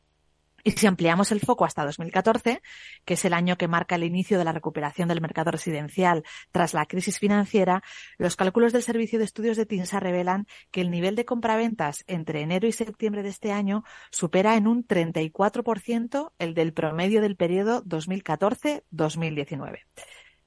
Y 0.67 0.71
si 0.71 0.85
ampliamos 0.85 1.31
el 1.31 1.39
foco 1.39 1.63
hasta 1.63 1.85
2014, 1.85 2.61
que 3.05 3.13
es 3.13 3.23
el 3.23 3.31
año 3.33 3.57
que 3.57 3.69
marca 3.69 3.95
el 3.95 4.03
inicio 4.03 4.37
de 4.37 4.43
la 4.43 4.51
recuperación 4.51 5.07
del 5.07 5.21
mercado 5.21 5.51
residencial 5.51 6.25
tras 6.51 6.73
la 6.73 6.85
crisis 6.85 7.19
financiera, 7.19 7.83
los 8.17 8.35
cálculos 8.35 8.73
del 8.73 8.83
Servicio 8.83 9.17
de 9.17 9.23
Estudios 9.23 9.55
de 9.55 9.65
TINSA 9.65 10.01
revelan 10.01 10.45
que 10.71 10.81
el 10.81 10.91
nivel 10.91 11.15
de 11.15 11.23
compraventas 11.23 12.03
entre 12.07 12.41
enero 12.41 12.67
y 12.67 12.73
septiembre 12.73 13.23
de 13.23 13.29
este 13.29 13.53
año 13.53 13.85
supera 14.11 14.57
en 14.57 14.67
un 14.67 14.85
34% 14.85 16.33
el 16.37 16.53
del 16.53 16.73
promedio 16.73 17.21
del 17.21 17.37
periodo 17.37 17.81
2014-2019. 17.85 19.83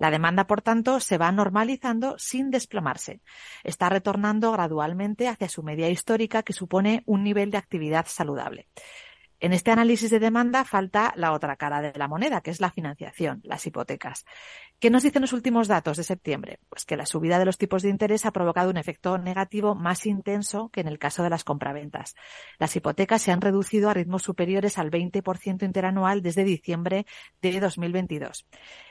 La 0.00 0.10
demanda, 0.10 0.46
por 0.46 0.62
tanto, 0.62 0.98
se 0.98 1.18
va 1.18 1.30
normalizando 1.30 2.16
sin 2.18 2.50
desplomarse. 2.50 3.20
Está 3.62 3.90
retornando 3.90 4.50
gradualmente 4.50 5.28
hacia 5.28 5.50
su 5.50 5.62
media 5.62 5.90
histórica, 5.90 6.42
que 6.42 6.54
supone 6.54 7.02
un 7.04 7.22
nivel 7.22 7.50
de 7.50 7.58
actividad 7.58 8.06
saludable. 8.08 8.66
En 9.40 9.52
este 9.52 9.70
análisis 9.70 10.10
de 10.10 10.18
demanda 10.18 10.64
falta 10.64 11.12
la 11.16 11.32
otra 11.32 11.56
cara 11.56 11.82
de 11.82 11.98
la 11.98 12.08
moneda, 12.08 12.40
que 12.40 12.50
es 12.50 12.60
la 12.60 12.70
financiación, 12.70 13.42
las 13.44 13.66
hipotecas. 13.66 14.24
¿Qué 14.80 14.88
nos 14.88 15.02
dicen 15.02 15.20
los 15.20 15.34
últimos 15.34 15.68
datos 15.68 15.98
de 15.98 16.04
septiembre? 16.04 16.58
Pues 16.70 16.86
que 16.86 16.96
la 16.96 17.04
subida 17.04 17.38
de 17.38 17.44
los 17.44 17.58
tipos 17.58 17.82
de 17.82 17.90
interés 17.90 18.24
ha 18.24 18.32
provocado 18.32 18.70
un 18.70 18.78
efecto 18.78 19.18
negativo 19.18 19.74
más 19.74 20.06
intenso 20.06 20.70
que 20.70 20.80
en 20.80 20.88
el 20.88 20.98
caso 20.98 21.22
de 21.22 21.28
las 21.28 21.44
compraventas. 21.44 22.14
Las 22.58 22.74
hipotecas 22.76 23.20
se 23.20 23.30
han 23.30 23.42
reducido 23.42 23.90
a 23.90 23.94
ritmos 23.94 24.22
superiores 24.22 24.78
al 24.78 24.90
20% 24.90 25.64
interanual 25.64 26.22
desde 26.22 26.44
diciembre 26.44 27.04
de 27.42 27.60
2022. 27.60 28.46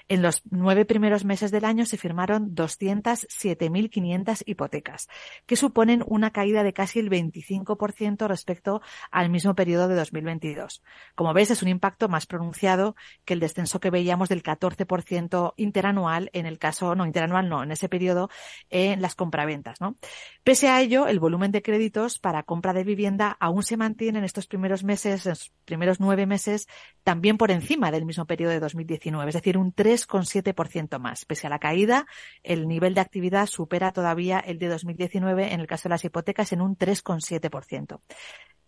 En 0.10 0.22
los 0.22 0.44
nueve 0.50 0.86
primeros 0.86 1.26
meses 1.26 1.50
del 1.52 1.66
año 1.66 1.86
se 1.86 1.98
firmaron 1.98 2.56
207.500 2.56 4.44
hipotecas, 4.46 5.08
que 5.48 5.56
suponen 5.56 6.04
una 6.06 6.32
caída 6.32 6.64
de 6.64 6.74
casi 6.74 7.00
el 7.00 7.10
25% 7.10 8.28
respecto 8.28 8.82
al 9.12 9.30
mismo 9.30 9.56
periodo 9.56 9.88
de 9.88 9.96
2022. 9.96 10.84
Como 11.16 11.34
ves, 11.34 11.52
es 11.52 11.62
un 11.62 11.70
impacto 11.70 12.10
más 12.10 12.26
pronunciado 12.26 12.96
que 13.24 13.34
el 13.34 13.40
descenso 13.40 13.80
que 13.80 13.92
veíamos 13.92 14.30
del 14.30 14.42
14% 14.42 15.54
interanual 15.58 15.79
en 15.86 16.46
el 16.46 16.58
caso, 16.58 16.96
no, 16.96 17.06
interanual 17.06 17.50
no, 17.50 17.64
en 17.64 17.72
ese 17.72 17.90
periodo 17.90 18.30
en 18.70 19.02
las 19.02 19.16
compraventas, 19.16 19.82
¿no? 19.82 19.96
Pese 20.44 20.70
a 20.70 20.82
ello, 20.82 21.08
el 21.08 21.20
volumen 21.20 21.52
de 21.52 21.62
créditos 21.62 22.20
para 22.20 22.44
compra 22.44 22.74
de 22.74 22.84
vivienda 22.84 23.36
aún 23.40 23.64
se 23.64 23.78
mantiene 23.78 24.20
en 24.20 24.26
estos 24.26 24.48
primeros 24.48 24.84
meses, 24.84 25.26
en 25.26 25.32
los 25.32 25.52
primeros 25.66 26.00
nueve 26.00 26.26
meses, 26.26 26.68
también 27.04 27.38
por 27.38 27.52
encima 27.52 27.92
del 27.92 28.06
mismo 28.06 28.26
periodo 28.26 28.52
de 28.52 28.60
2019, 28.60 29.30
es 29.30 29.36
decir, 29.36 29.58
un 29.58 29.72
3 29.72 29.90
3,7% 29.90 31.00
más. 31.00 31.26
Pese 31.26 31.48
a 31.48 31.50
la 31.50 31.60
caída, 31.60 32.06
el 32.44 32.68
nivel 32.68 32.94
de 32.94 33.02
actividad 33.02 33.48
supera 33.48 33.92
todavía 33.92 34.40
el 34.40 34.60
de 34.60 34.68
2019 34.68 35.54
en 35.54 35.60
el 35.60 35.68
caso 35.68 35.90
de 35.90 35.94
las 35.94 36.06
hipotecas 36.06 36.52
en 36.54 36.62
un 36.62 36.78
3,7%. 36.78 38.02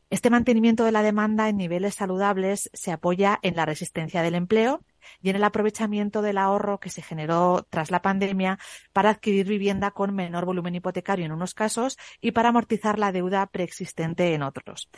Este 0.10 0.30
mantenimiento 0.30 0.84
de 0.84 0.92
la 0.92 1.04
demanda 1.04 1.48
en 1.48 1.58
niveles 1.58 1.96
saludables 1.96 2.70
se 2.74 2.92
apoya 2.92 3.40
en 3.44 3.56
la 3.56 3.66
resistencia 3.66 4.22
del 4.22 4.36
empleo 4.36 4.82
y 5.22 5.30
en 5.30 5.36
el 5.36 5.44
aprovechamiento 5.44 6.22
del 6.22 6.38
ahorro 6.38 6.80
que 6.80 6.90
se 6.90 7.02
generó 7.02 7.66
tras 7.70 7.92
la 7.92 8.02
pandemia 8.02 8.60
para 8.94 9.10
adquirir 9.10 9.48
vivienda 9.48 9.92
con 9.92 10.14
menor 10.14 10.46
volumen 10.46 10.76
hipotecario 10.76 11.26
en 11.26 11.32
unos 11.32 11.54
casos 11.54 11.98
y 12.20 12.32
para 12.32 12.50
amortizar 12.50 13.00
la 13.00 13.12
deuda 13.12 13.48
preexistente 13.48 14.34
en 14.34 14.44
otros. 14.44 14.90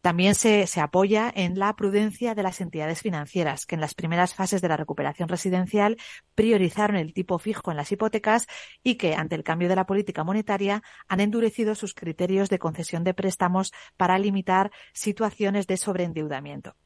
También 0.00 0.36
se, 0.36 0.68
se, 0.68 0.80
apoya 0.80 1.32
en 1.34 1.58
la 1.58 1.74
prudencia 1.74 2.36
de 2.36 2.44
las 2.44 2.60
entidades 2.60 3.02
financieras, 3.02 3.66
que 3.66 3.74
en 3.74 3.80
las 3.80 3.94
primeras 3.94 4.32
fases 4.32 4.62
de 4.62 4.68
la 4.68 4.76
recuperación 4.76 5.28
residencial 5.28 5.96
priorizaron 6.36 6.96
el 6.96 7.12
tipo 7.12 7.38
fijo 7.40 7.72
en 7.72 7.76
las 7.76 7.90
hipotecas 7.90 8.46
y 8.84 8.94
que, 8.94 9.16
ante 9.16 9.34
el 9.34 9.42
cambio 9.42 9.68
de 9.68 9.74
la 9.74 9.86
política 9.86 10.22
monetaria, 10.22 10.84
han 11.08 11.18
endurecido 11.18 11.74
sus 11.74 11.94
criterios 11.94 12.48
de 12.48 12.60
concesión 12.60 13.02
de 13.02 13.12
préstamos 13.12 13.72
para 13.96 14.18
limitar 14.20 14.70
situaciones 14.92 15.66
de 15.66 15.76
sobreendeudamiento. 15.76 16.76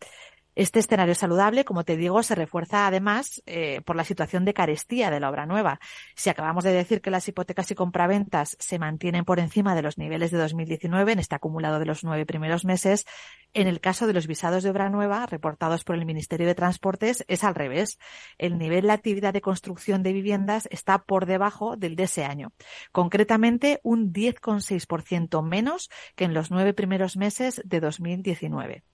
Este 0.55 0.81
escenario 0.81 1.15
saludable, 1.15 1.65
como 1.65 1.83
te 1.85 1.97
digo, 1.97 2.23
se 2.23 2.35
refuerza 2.35 2.87
además 2.87 3.43
eh, 3.47 3.81
por 3.87 3.97
la 3.97 4.05
situación 4.05 4.45
de 4.45 4.53
carestía 4.53 5.11
de 5.11 5.19
la 5.19 5.31
obra 5.31 5.47
nueva. 5.47 5.81
Si 6.15 6.29
acabamos 6.29 6.63
de 6.65 6.73
decir 6.73 7.01
que 7.01 7.11
las 7.11 7.27
hipotecas 7.27 7.71
y 7.71 7.75
compraventas 7.75 8.57
se 8.61 8.79
mantienen 8.79 9.25
por 9.25 9.39
encima 9.39 9.75
de 9.75 9.81
los 9.81 9.97
niveles 9.97 10.31
de 10.31 10.37
2019 10.37 11.13
en 11.13 11.19
este 11.21 11.37
acumulado 11.37 11.79
de 11.79 11.87
los 11.87 12.05
nueve 12.05 12.27
primeros 12.27 12.67
meses, 12.67 13.07
en 13.55 13.67
el 13.67 13.81
caso 13.81 14.07
de 14.07 14.13
los 14.13 14.27
visados 14.27 14.63
de 14.63 14.71
obra 14.71 14.91
nueva 14.91 15.25
reportados 15.25 15.85
por 15.85 15.97
el 15.97 16.05
Ministerio 16.05 16.47
de 16.47 16.55
Transportes 16.55 17.25
es 17.29 17.45
al 17.45 17.55
revés. 17.55 17.99
El 18.37 18.59
nivel 18.59 18.87
de 18.87 18.93
actividad 18.93 19.33
de 19.33 19.41
construcción 19.41 20.03
de 20.03 20.13
viviendas 20.13 20.69
está 20.71 20.99
por 20.99 21.25
debajo 21.25 21.77
del 21.77 21.97
de 21.97 22.05
ese 22.05 22.25
año. 22.25 22.53
Concretamente, 22.93 23.81
un 23.83 24.13
10,6% 24.13 25.43
menos 25.43 25.89
que 26.15 26.25
en 26.25 26.35
los 26.35 26.51
nueve 26.51 26.75
primeros 26.75 27.17
meses 27.17 27.63
de 27.65 27.81
2019. 27.81 28.85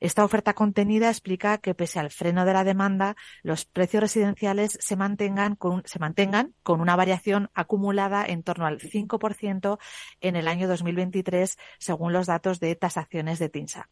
Esta 0.00 0.24
oferta 0.24 0.54
contenida 0.54 1.08
explica 1.08 1.58
que 1.58 1.74
pese 1.74 1.98
al 1.98 2.10
freno 2.10 2.44
de 2.44 2.52
la 2.52 2.64
demanda, 2.64 3.16
los 3.42 3.64
precios 3.64 4.00
residenciales 4.00 4.78
se 4.80 4.96
mantengan 4.96 5.56
con, 5.56 5.82
una 6.80 6.96
variación 6.96 7.50
acumulada 7.54 8.24
en 8.24 8.42
torno 8.44 8.66
al 8.66 8.78
5% 8.78 9.78
en 10.20 10.36
el 10.36 10.46
año 10.46 10.68
2023, 10.68 11.58
según 11.78 12.12
los 12.12 12.26
datos 12.26 12.60
de 12.60 12.76
tasaciones 12.76 13.38
de 13.38 13.48
TINSA. 13.48 13.88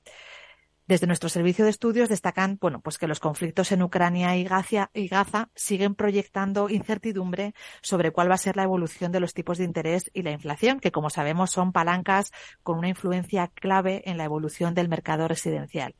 Desde 0.86 1.08
nuestro 1.08 1.28
servicio 1.28 1.64
de 1.64 1.70
estudios 1.72 2.08
destacan, 2.08 2.58
bueno, 2.60 2.80
pues 2.80 2.96
que 2.96 3.08
los 3.08 3.18
conflictos 3.18 3.72
en 3.72 3.82
Ucrania 3.82 4.36
y 4.36 4.44
Gaza, 4.44 4.88
y 4.94 5.08
Gaza 5.08 5.50
siguen 5.56 5.96
proyectando 5.96 6.70
incertidumbre 6.70 7.54
sobre 7.82 8.12
cuál 8.12 8.30
va 8.30 8.36
a 8.36 8.38
ser 8.38 8.56
la 8.56 8.62
evolución 8.62 9.10
de 9.10 9.18
los 9.18 9.34
tipos 9.34 9.58
de 9.58 9.64
interés 9.64 10.10
y 10.14 10.22
la 10.22 10.30
inflación, 10.30 10.78
que 10.78 10.92
como 10.92 11.10
sabemos 11.10 11.50
son 11.50 11.72
palancas 11.72 12.30
con 12.62 12.78
una 12.78 12.88
influencia 12.88 13.48
clave 13.48 14.08
en 14.08 14.16
la 14.16 14.24
evolución 14.24 14.74
del 14.74 14.88
mercado 14.88 15.26
residencial. 15.26 15.96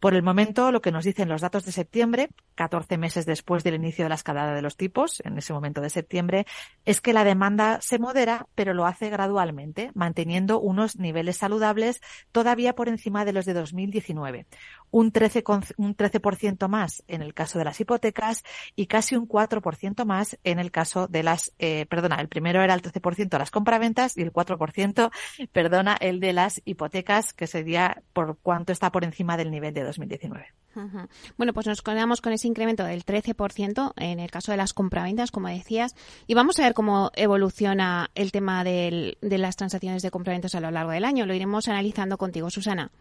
Por 0.00 0.14
el 0.14 0.22
momento, 0.22 0.70
lo 0.70 0.80
que 0.80 0.92
nos 0.92 1.04
dicen 1.04 1.28
los 1.28 1.40
datos 1.40 1.64
de 1.64 1.72
septiembre, 1.72 2.28
14 2.54 2.98
meses 2.98 3.26
después 3.26 3.64
del 3.64 3.74
inicio 3.74 4.04
de 4.04 4.10
la 4.10 4.14
escalada 4.14 4.54
de 4.54 4.62
los 4.62 4.76
tipos, 4.76 5.20
en 5.24 5.36
ese 5.38 5.52
momento 5.52 5.80
de 5.80 5.90
septiembre, 5.90 6.46
es 6.84 7.00
que 7.00 7.12
la 7.12 7.24
demanda 7.24 7.80
se 7.80 7.98
modera, 7.98 8.46
pero 8.54 8.74
lo 8.74 8.86
hace 8.86 9.10
gradualmente, 9.10 9.90
manteniendo 9.94 10.60
unos 10.60 10.98
niveles 10.98 11.38
saludables 11.38 12.00
todavía 12.30 12.76
por 12.76 12.88
encima 12.88 13.24
de 13.24 13.32
los 13.32 13.44
de 13.44 13.54
2019. 13.54 14.46
Un 14.90 15.12
13%, 15.12 15.74
un 15.76 15.94
13 15.94 16.20
más 16.68 17.02
en 17.08 17.22
el 17.22 17.34
caso 17.34 17.58
de 17.58 17.64
las 17.64 17.80
hipotecas 17.80 18.42
y 18.74 18.86
casi 18.86 19.16
un 19.16 19.28
4% 19.28 20.04
más 20.04 20.38
en 20.44 20.58
el 20.58 20.70
caso 20.70 21.06
de 21.06 21.22
las, 21.22 21.52
eh, 21.58 21.86
perdona, 21.86 22.16
el 22.16 22.28
primero 22.28 22.62
era 22.62 22.74
el 22.74 22.82
13% 22.82 23.28
de 23.28 23.38
las 23.38 23.50
compraventas 23.50 24.16
y 24.16 24.22
el 24.22 24.32
4%, 24.32 25.10
perdona, 25.52 25.96
el 26.00 26.20
de 26.20 26.32
las 26.32 26.62
hipotecas, 26.64 27.32
que 27.32 27.46
sería 27.46 28.02
por 28.12 28.38
cuánto 28.42 28.72
está 28.72 28.90
por 28.90 29.04
encima 29.04 29.36
del 29.36 29.50
nivel 29.50 29.74
de 29.74 29.84
2019. 29.84 30.46
Bueno, 31.36 31.52
pues 31.52 31.66
nos 31.66 31.82
quedamos 31.82 32.20
con 32.20 32.32
ese 32.32 32.46
incremento 32.46 32.84
del 32.84 33.04
13% 33.04 33.94
en 33.96 34.20
el 34.20 34.30
caso 34.30 34.52
de 34.52 34.58
las 34.58 34.72
compraventas, 34.72 35.30
como 35.30 35.48
decías, 35.48 35.96
y 36.26 36.34
vamos 36.34 36.58
a 36.58 36.62
ver 36.62 36.74
cómo 36.74 37.10
evoluciona 37.14 38.10
el 38.14 38.30
tema 38.30 38.62
de 38.62 39.16
las 39.20 39.56
transacciones 39.56 40.02
de 40.02 40.10
compraventas 40.10 40.54
a 40.54 40.60
lo 40.60 40.70
largo 40.70 40.92
del 40.92 41.04
año. 41.04 41.26
Lo 41.26 41.34
iremos 41.34 41.68
analizando 41.68 42.16
contigo, 42.16 42.50
Susana. 42.50 42.92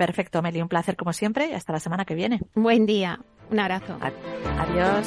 Perfecto, 0.00 0.40
Meli, 0.40 0.62
un 0.62 0.68
placer 0.68 0.96
como 0.96 1.12
siempre 1.12 1.50
y 1.50 1.52
hasta 1.52 1.74
la 1.74 1.78
semana 1.78 2.06
que 2.06 2.14
viene. 2.14 2.40
Buen 2.54 2.86
día, 2.86 3.20
un 3.50 3.60
abrazo. 3.60 3.98
Adiós. 4.58 5.06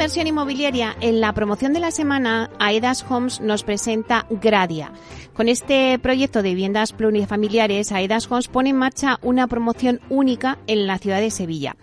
Inversión 0.00 0.28
Inmobiliaria, 0.28 0.96
en 1.02 1.20
la 1.20 1.34
promoción 1.34 1.74
de 1.74 1.78
la 1.78 1.90
semana, 1.90 2.48
Aedas 2.58 3.04
Homes 3.06 3.42
nos 3.42 3.64
presenta 3.64 4.24
Gradia. 4.30 4.92
Con 5.34 5.46
este 5.46 5.98
proyecto 5.98 6.40
de 6.40 6.48
viviendas 6.48 6.94
plurifamiliares, 6.94 7.92
Aedas 7.92 8.32
Homes 8.32 8.48
pone 8.48 8.70
en 8.70 8.78
marcha 8.78 9.18
una 9.20 9.46
promoción 9.46 10.00
única 10.08 10.56
en 10.66 10.86
la 10.86 10.96
ciudad 10.96 11.20
de 11.20 11.30
Sevilla. 11.30 11.76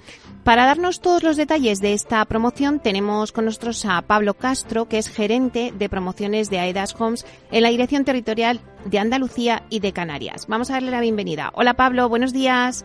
Para 0.43 0.65
darnos 0.65 0.99
todos 0.99 1.21
los 1.21 1.37
detalles 1.37 1.79
de 1.79 1.93
esta 1.93 2.25
promoción 2.25 2.79
tenemos 2.79 3.31
con 3.31 3.45
nosotros 3.45 3.85
a 3.85 4.01
Pablo 4.01 4.33
Castro, 4.33 4.89
que 4.89 4.97
es 4.97 5.09
gerente 5.09 5.71
de 5.77 5.87
promociones 5.87 6.49
de 6.49 6.57
Aedas 6.57 6.99
Homes 6.99 7.23
en 7.51 7.61
la 7.61 7.69
Dirección 7.69 8.03
Territorial 8.03 8.61
de 8.83 8.97
Andalucía 8.97 9.61
y 9.69 9.79
de 9.79 9.93
Canarias. 9.93 10.47
Vamos 10.47 10.71
a 10.71 10.73
darle 10.73 10.89
la 10.89 11.01
bienvenida. 11.01 11.51
Hola 11.53 11.75
Pablo, 11.75 12.09
buenos 12.09 12.33
días. 12.33 12.83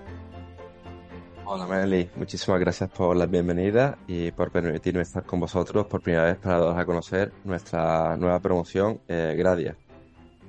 Hola 1.55 1.67
Meli, 1.67 2.09
muchísimas 2.17 2.59
gracias 2.59 2.89
por 2.89 3.15
la 3.15 3.27
bienvenida 3.27 3.99
y 4.07 4.31
por 4.31 4.51
permitirme 4.51 5.03
estar 5.03 5.23
con 5.23 5.39
vosotros 5.39 5.87
por 5.87 6.01
primera 6.01 6.25
vez 6.25 6.39
para 6.39 6.59
daros 6.59 6.79
a 6.79 6.87
conocer 6.87 7.31
nuestra 7.45 8.17
nueva 8.17 8.41
promoción 8.41 9.03
eh, 9.07 9.35
Gradia. 9.37 9.77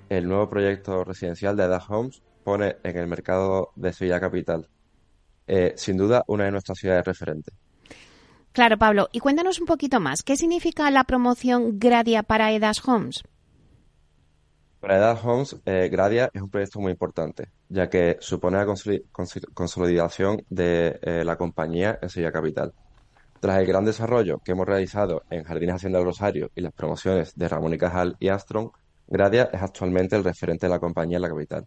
El 0.07 0.29
nuevo 0.29 0.49
proyecto 0.49 1.03
residencial 1.03 1.57
de 1.57 1.63
Aedas 1.63 1.89
Homes 1.89 2.23
pone 2.45 2.77
en 2.83 2.97
el 2.97 3.07
mercado 3.07 3.73
de 3.75 3.91
Sevilla 3.91 4.21
Capital 4.21 4.69
eh, 5.45 5.73
sin 5.75 5.97
duda 5.97 6.23
una 6.27 6.45
de 6.45 6.51
nuestras 6.51 6.77
ciudades 6.77 7.03
referentes. 7.03 7.53
Claro, 8.53 8.77
Pablo. 8.77 9.09
Y 9.11 9.19
cuéntanos 9.19 9.59
un 9.59 9.65
poquito 9.65 9.99
más. 9.99 10.23
¿Qué 10.23 10.37
significa 10.37 10.89
la 10.89 11.03
promoción 11.03 11.79
Gradia 11.79 12.23
para 12.23 12.53
Edas 12.53 12.87
Homes? 12.87 13.23
Para 14.83 14.97
Edas 14.97 15.23
Homes, 15.23 15.55
eh, 15.65 15.87
Gradia 15.89 16.29
es 16.33 16.41
un 16.41 16.49
proyecto 16.49 16.81
muy 16.81 16.91
importante, 16.91 17.47
ya 17.69 17.89
que 17.89 18.17
supone 18.19 18.57
la 18.57 18.65
consolidación 19.53 20.43
de 20.49 20.99
eh, 21.01 21.23
la 21.23 21.37
compañía 21.37 21.97
en 22.01 22.09
Sevilla 22.09 22.33
Capital. 22.33 22.73
Tras 23.39 23.59
el 23.59 23.65
gran 23.65 23.85
desarrollo 23.85 24.39
que 24.43 24.51
hemos 24.51 24.67
realizado 24.67 25.23
en 25.29 25.45
Jardines 25.45 25.75
Hacienda 25.75 25.99
del 25.99 26.07
Rosario 26.07 26.51
y 26.53 26.59
las 26.59 26.73
promociones 26.73 27.33
de 27.33 27.47
Ramón 27.47 27.73
y 27.73 27.77
Cajal 27.77 28.17
y 28.19 28.27
Astron, 28.27 28.71
Gradia 29.07 29.49
es 29.53 29.61
actualmente 29.61 30.17
el 30.17 30.25
referente 30.25 30.65
de 30.65 30.71
la 30.71 30.79
compañía 30.79 31.15
en 31.15 31.21
la 31.21 31.29
capital, 31.29 31.65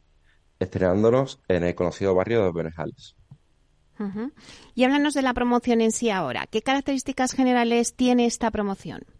estrenándonos 0.59 1.41
en 1.49 1.65
el 1.65 1.75
conocido 1.75 2.15
barrio 2.15 2.45
de 2.45 2.53
Benejales. 2.53 3.17
Y 4.75 4.85
háblanos 4.85 5.15
de 5.15 5.23
la 5.23 5.33
promoción 5.33 5.81
en 5.81 5.93
sí 5.93 6.11
ahora. 6.11 6.47
¿Qué 6.51 6.61
características 6.61 7.33
generales 7.33 7.95
tiene 7.97 8.27
esta 8.27 8.51
promoción? 8.51 9.16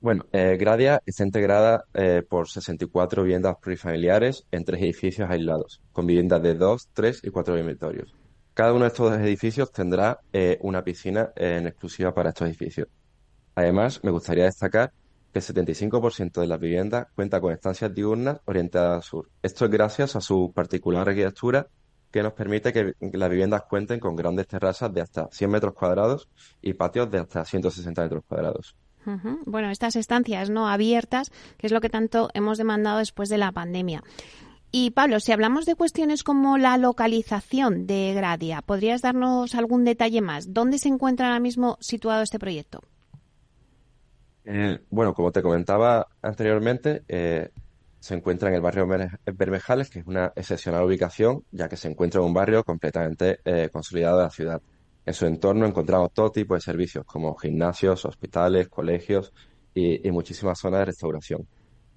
Bueno, 0.00 0.24
eh, 0.32 0.56
Gradia 0.58 1.02
está 1.04 1.24
integrada 1.24 1.84
eh, 1.92 2.22
por 2.26 2.48
64 2.48 3.22
viviendas 3.22 3.56
plurifamiliares 3.60 4.46
en 4.50 4.64
tres 4.64 4.80
edificios 4.80 5.28
aislados, 5.28 5.82
con 5.92 6.06
viviendas 6.06 6.42
de 6.42 6.54
dos, 6.54 6.88
tres 6.94 7.20
y 7.22 7.28
cuatro 7.28 7.54
dormitorios. 7.54 8.14
Cada 8.54 8.72
uno 8.72 8.82
de 8.82 8.88
estos 8.88 9.12
edificios 9.18 9.70
tendrá 9.72 10.20
eh, 10.32 10.58
una 10.62 10.82
piscina 10.82 11.32
en 11.36 11.66
exclusiva 11.66 12.14
para 12.14 12.30
estos 12.30 12.48
edificios. 12.48 12.88
Además, 13.54 14.00
me 14.02 14.10
gustaría 14.10 14.44
destacar 14.44 14.90
que 15.34 15.40
el 15.40 15.44
75% 15.44 16.40
de 16.40 16.46
las 16.46 16.58
viviendas 16.58 17.08
cuenta 17.14 17.38
con 17.38 17.52
estancias 17.52 17.94
diurnas 17.94 18.40
orientadas 18.46 18.96
al 18.96 19.02
sur. 19.02 19.30
Esto 19.42 19.66
es 19.66 19.70
gracias 19.70 20.16
a 20.16 20.22
su 20.22 20.50
particular 20.54 21.06
arquitectura 21.10 21.68
que 22.10 22.22
nos 22.22 22.32
permite 22.32 22.72
que 22.72 22.94
las 23.00 23.30
viviendas 23.30 23.64
cuenten 23.68 24.00
con 24.00 24.16
grandes 24.16 24.48
terrazas 24.48 24.92
de 24.94 25.02
hasta 25.02 25.28
100 25.30 25.50
metros 25.50 25.74
cuadrados 25.74 26.30
y 26.62 26.72
patios 26.72 27.10
de 27.10 27.18
hasta 27.18 27.44
160 27.44 28.02
metros 28.02 28.24
cuadrados. 28.26 28.74
Bueno, 29.46 29.70
estas 29.70 29.96
estancias 29.96 30.50
no 30.50 30.68
abiertas, 30.68 31.30
que 31.56 31.66
es 31.66 31.72
lo 31.72 31.80
que 31.80 31.88
tanto 31.88 32.30
hemos 32.34 32.58
demandado 32.58 32.98
después 32.98 33.28
de 33.28 33.38
la 33.38 33.52
pandemia. 33.52 34.02
Y 34.72 34.92
Pablo, 34.92 35.18
si 35.18 35.32
hablamos 35.32 35.66
de 35.66 35.74
cuestiones 35.74 36.22
como 36.22 36.56
la 36.56 36.76
localización 36.78 37.88
de 37.88 38.12
Gradia, 38.14 38.62
¿podrías 38.62 39.02
darnos 39.02 39.56
algún 39.56 39.84
detalle 39.84 40.20
más? 40.20 40.54
¿Dónde 40.54 40.78
se 40.78 40.88
encuentra 40.88 41.26
ahora 41.26 41.40
mismo 41.40 41.76
situado 41.80 42.22
este 42.22 42.38
proyecto? 42.38 42.80
Eh, 44.44 44.78
bueno, 44.90 45.12
como 45.12 45.32
te 45.32 45.42
comentaba 45.42 46.06
anteriormente, 46.22 47.02
eh, 47.08 47.50
se 47.98 48.14
encuentra 48.14 48.48
en 48.48 48.54
el 48.54 48.60
barrio 48.60 48.86
Bermejales, 49.26 49.90
que 49.90 50.00
es 50.00 50.06
una 50.06 50.32
excepcional 50.36 50.84
ubicación, 50.84 51.44
ya 51.50 51.68
que 51.68 51.76
se 51.76 51.88
encuentra 51.88 52.20
en 52.20 52.26
un 52.26 52.34
barrio 52.34 52.64
completamente 52.64 53.40
eh, 53.44 53.68
consolidado 53.72 54.18
de 54.18 54.24
la 54.24 54.30
ciudad. 54.30 54.62
En 55.06 55.14
su 55.14 55.26
entorno 55.26 55.66
encontramos 55.66 56.12
todo 56.12 56.30
tipo 56.30 56.54
de 56.54 56.60
servicios, 56.60 57.04
como 57.04 57.34
gimnasios, 57.36 58.04
hospitales, 58.04 58.68
colegios 58.68 59.32
y, 59.74 60.10
muchísimas 60.10 60.58
zonas 60.58 60.80
de 60.80 60.84
restauración. 60.86 61.48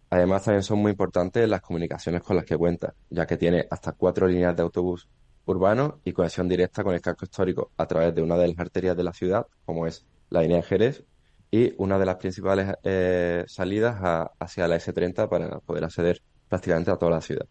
Además, 0.10 0.44
también 0.44 0.64
son 0.64 0.80
muy 0.80 0.92
importantes 0.92 1.48
las 1.50 1.62
comunicaciones 1.62 2.22
con 2.22 2.36
las 2.36 2.46
que 2.46 2.56
cuenta, 2.56 2.94
ya 3.10 3.26
que 3.26 3.38
tiene 3.38 3.66
hasta 3.70 3.94
cuatro 3.94 4.28
líneas 4.28 4.56
de 4.56 4.64
autobús 4.64 5.08
urbano 5.46 6.00
y 6.06 6.14
conexión 6.14 6.48
directa 6.48 6.84
con 6.84 6.94
el 6.94 7.02
casco 7.02 7.26
histórico 7.26 7.72
a 7.78 7.86
través 7.86 8.16
de 8.16 8.22
una 8.22 8.38
de 8.38 8.48
las 8.48 8.60
arterias 8.60 8.96
de 8.96 9.04
la 9.04 9.12
ciudad, 9.12 9.46
como 9.66 9.88
es 9.88 10.06
la 10.30 10.42
línea 10.42 10.58
de 10.58 10.64
Jerez 10.64 11.04
y 11.52 11.74
una 11.78 12.00
de 12.00 12.06
las 12.06 12.16
principales 12.16 12.74
eh, 12.84 13.44
salidas 13.48 13.98
hacia 14.40 14.68
la 14.68 14.78
S30 14.78 15.28
para 15.28 15.60
poder 15.60 15.84
acceder 15.84 16.22
prácticamente 16.48 16.92
a 16.92 16.96
toda 16.96 17.12
la 17.12 17.22
ciudad. 17.22 17.46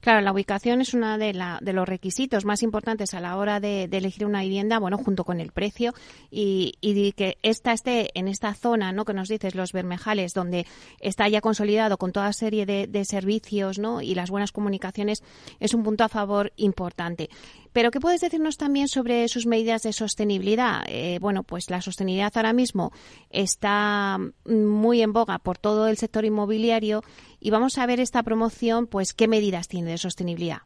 Claro, 0.00 0.20
la 0.20 0.32
ubicación 0.32 0.82
es 0.82 0.92
uno 0.92 1.16
de, 1.16 1.32
de, 1.60 1.72
los 1.72 1.88
requisitos 1.88 2.44
más 2.44 2.62
importantes 2.62 3.14
a 3.14 3.20
la 3.20 3.36
hora 3.36 3.60
de, 3.60 3.84
elegir 3.84 4.26
una 4.26 4.42
vivienda, 4.42 4.78
bueno, 4.78 4.98
junto 4.98 5.24
con 5.24 5.40
el 5.40 5.52
precio 5.52 5.94
y, 6.30 6.74
que 7.16 7.38
esta 7.42 7.72
esté 7.72 8.10
en 8.18 8.28
esta 8.28 8.54
zona, 8.54 8.92
¿no? 8.92 9.04
Que 9.04 9.14
nos 9.14 9.28
dices, 9.28 9.54
los 9.54 9.72
Bermejales, 9.72 10.34
donde 10.34 10.66
está 11.00 11.28
ya 11.28 11.40
consolidado 11.40 11.96
con 11.96 12.12
toda 12.12 12.32
serie 12.32 12.66
de 12.66 13.04
servicios, 13.04 13.78
¿no? 13.78 14.02
Y 14.02 14.14
las 14.14 14.30
buenas 14.30 14.52
comunicaciones 14.52 15.22
es 15.60 15.74
un 15.74 15.82
punto 15.82 16.04
a 16.04 16.08
favor 16.08 16.52
importante. 16.56 17.30
Pero 17.72 17.90
¿qué 17.90 18.00
puedes 18.00 18.20
decirnos 18.20 18.56
también 18.56 18.88
sobre 18.88 19.26
sus 19.28 19.46
medidas 19.46 19.82
de 19.82 19.92
sostenibilidad? 19.92 20.82
Eh, 20.86 21.18
bueno, 21.20 21.42
pues 21.42 21.70
la 21.70 21.80
sostenibilidad 21.80 22.32
ahora 22.34 22.52
mismo 22.52 22.92
está 23.30 24.18
muy 24.44 25.02
en 25.02 25.12
boga 25.12 25.38
por 25.38 25.58
todo 25.58 25.88
el 25.88 25.96
sector 25.96 26.24
inmobiliario 26.24 27.02
y 27.40 27.50
vamos 27.50 27.78
a 27.78 27.86
ver 27.86 28.00
esta 28.00 28.22
promoción, 28.22 28.86
pues 28.86 29.14
qué 29.14 29.28
medidas 29.28 29.68
tiene 29.68 29.90
de 29.90 29.98
sostenibilidad. 29.98 30.62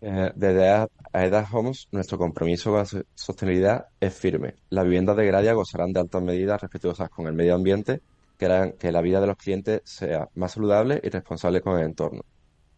Eh, 0.00 0.30
desde 0.36 0.86
AEDA 1.12 1.48
Homes, 1.52 1.88
nuestro 1.90 2.18
compromiso 2.18 2.70
con 2.70 2.80
la 2.80 3.04
sostenibilidad 3.14 3.86
es 4.00 4.14
firme. 4.14 4.54
Las 4.70 4.84
viviendas 4.84 5.16
de 5.16 5.26
Gradia 5.26 5.54
gozarán 5.54 5.92
de 5.92 6.00
altas 6.00 6.22
medidas 6.22 6.60
respetuosas 6.60 7.10
con 7.10 7.26
el 7.26 7.32
medio 7.32 7.54
ambiente, 7.54 8.00
que 8.38 8.46
harán 8.46 8.72
que 8.72 8.92
la 8.92 9.02
vida 9.02 9.20
de 9.20 9.26
los 9.26 9.36
clientes 9.36 9.82
sea 9.84 10.28
más 10.34 10.52
saludable 10.52 11.00
y 11.02 11.08
responsable 11.08 11.60
con 11.60 11.78
el 11.78 11.86
entorno. 11.86 12.22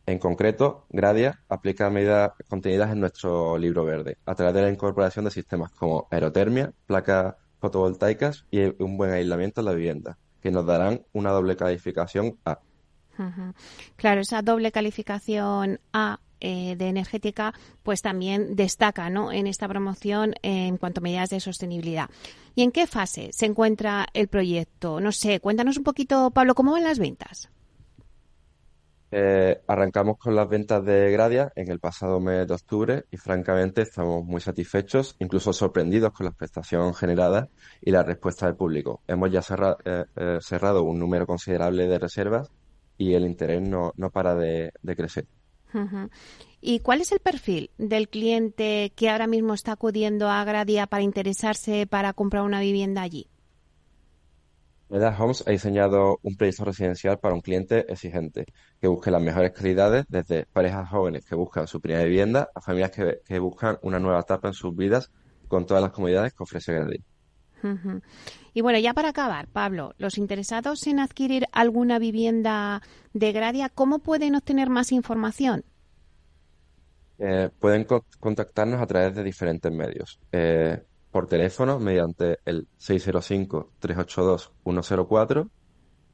En 0.06 0.18
concreto, 0.18 0.86
Gradia 0.90 1.42
aplica 1.48 1.90
medidas 1.90 2.32
contenidas 2.48 2.90
en 2.90 3.00
nuestro 3.00 3.56
libro 3.58 3.84
verde 3.84 4.18
a 4.26 4.34
través 4.34 4.54
de 4.54 4.62
la 4.62 4.70
incorporación 4.70 5.24
de 5.24 5.30
sistemas 5.30 5.70
como 5.72 6.08
aerotermia, 6.10 6.72
placas 6.86 7.36
fotovoltaicas 7.60 8.46
y 8.50 8.60
un 8.82 8.96
buen 8.96 9.12
aislamiento 9.12 9.60
en 9.60 9.66
la 9.66 9.72
vivienda, 9.72 10.18
que 10.40 10.50
nos 10.50 10.66
darán 10.66 11.02
una 11.12 11.30
doble 11.30 11.56
calificación 11.56 12.38
A. 12.44 12.58
Claro, 13.96 14.22
esa 14.22 14.40
doble 14.40 14.72
calificación 14.72 15.78
A 15.92 16.20
eh, 16.40 16.74
de 16.76 16.88
energética, 16.88 17.52
pues 17.82 18.00
también 18.00 18.56
destaca 18.56 19.10
¿no? 19.10 19.30
en 19.30 19.46
esta 19.46 19.68
promoción 19.68 20.32
en 20.40 20.78
cuanto 20.78 21.00
a 21.00 21.02
medidas 21.02 21.28
de 21.28 21.38
sostenibilidad. 21.38 22.08
¿Y 22.54 22.62
en 22.62 22.72
qué 22.72 22.86
fase 22.86 23.28
se 23.32 23.44
encuentra 23.44 24.06
el 24.14 24.28
proyecto? 24.28 25.00
No 25.00 25.12
sé, 25.12 25.40
cuéntanos 25.40 25.76
un 25.76 25.84
poquito, 25.84 26.30
Pablo, 26.30 26.54
¿cómo 26.54 26.72
van 26.72 26.84
las 26.84 26.98
ventas? 26.98 27.50
Eh, 29.12 29.60
arrancamos 29.66 30.18
con 30.18 30.36
las 30.36 30.48
ventas 30.48 30.84
de 30.84 31.10
Gradia 31.10 31.52
en 31.56 31.68
el 31.70 31.80
pasado 31.80 32.20
mes 32.20 32.46
de 32.46 32.54
octubre 32.54 33.04
y 33.10 33.16
francamente 33.16 33.82
estamos 33.82 34.24
muy 34.24 34.40
satisfechos, 34.40 35.16
incluso 35.18 35.52
sorprendidos 35.52 36.12
con 36.12 36.26
la 36.26 36.32
prestación 36.32 36.94
generada 36.94 37.48
y 37.80 37.90
la 37.90 38.04
respuesta 38.04 38.46
del 38.46 38.54
público. 38.54 39.02
Hemos 39.08 39.32
ya 39.32 39.40
eh, 39.84 40.04
eh, 40.14 40.38
cerrado 40.40 40.84
un 40.84 41.00
número 41.00 41.26
considerable 41.26 41.88
de 41.88 41.98
reservas 41.98 42.50
y 42.98 43.14
el 43.14 43.26
interés 43.26 43.60
no, 43.62 43.92
para 44.12 44.36
de, 44.36 44.72
crecer. 44.96 45.26
¿Y 46.60 46.80
cuál 46.80 47.00
es 47.00 47.10
el 47.10 47.20
perfil 47.20 47.70
del 47.78 48.08
cliente 48.08 48.92
que 48.94 49.08
ahora 49.08 49.26
mismo 49.26 49.54
está 49.54 49.72
acudiendo 49.72 50.28
a 50.28 50.44
Gradia 50.44 50.86
para 50.86 51.02
interesarse 51.02 51.86
para 51.86 52.12
comprar 52.12 52.42
una 52.44 52.60
vivienda 52.60 53.02
allí? 53.02 53.28
Meda 54.90 55.16
Homes 55.16 55.44
ha 55.46 55.52
diseñado 55.52 56.18
un 56.22 56.36
proyecto 56.36 56.64
residencial 56.64 57.18
para 57.20 57.34
un 57.34 57.40
cliente 57.40 57.90
exigente, 57.92 58.44
que 58.80 58.88
busque 58.88 59.12
las 59.12 59.22
mejores 59.22 59.52
calidades, 59.52 60.04
desde 60.08 60.46
parejas 60.46 60.88
jóvenes 60.88 61.24
que 61.24 61.36
buscan 61.36 61.68
su 61.68 61.80
primera 61.80 62.04
vivienda 62.04 62.50
a 62.54 62.60
familias 62.60 62.90
que, 62.90 63.38
buscan 63.38 63.78
una 63.82 64.00
nueva 64.00 64.20
etapa 64.20 64.48
en 64.48 64.54
sus 64.54 64.74
vidas 64.74 65.12
con 65.46 65.64
todas 65.64 65.80
las 65.80 65.92
comodidades 65.92 66.34
que 66.34 66.42
ofrece 66.42 66.72
Gradia. 66.72 67.00
Y 68.52 68.62
bueno, 68.62 68.78
ya 68.80 68.92
para 68.92 69.10
acabar, 69.10 69.46
Pablo, 69.46 69.94
los 69.98 70.18
interesados 70.18 70.84
en 70.88 70.98
adquirir 70.98 71.46
alguna 71.52 72.00
vivienda 72.00 72.82
de 73.12 73.32
Gradia, 73.32 73.68
¿cómo 73.68 74.00
pueden 74.00 74.34
obtener 74.34 74.70
más 74.70 74.90
información? 74.90 75.64
Eh, 77.18 77.50
pueden 77.60 77.86
contactarnos 78.18 78.80
a 78.80 78.86
través 78.86 79.14
de 79.14 79.22
diferentes 79.22 79.70
medios. 79.70 80.18
Eh, 80.32 80.82
por 81.10 81.26
teléfono 81.26 81.78
mediante 81.78 82.38
el 82.44 82.68
605-382-104, 82.78 85.48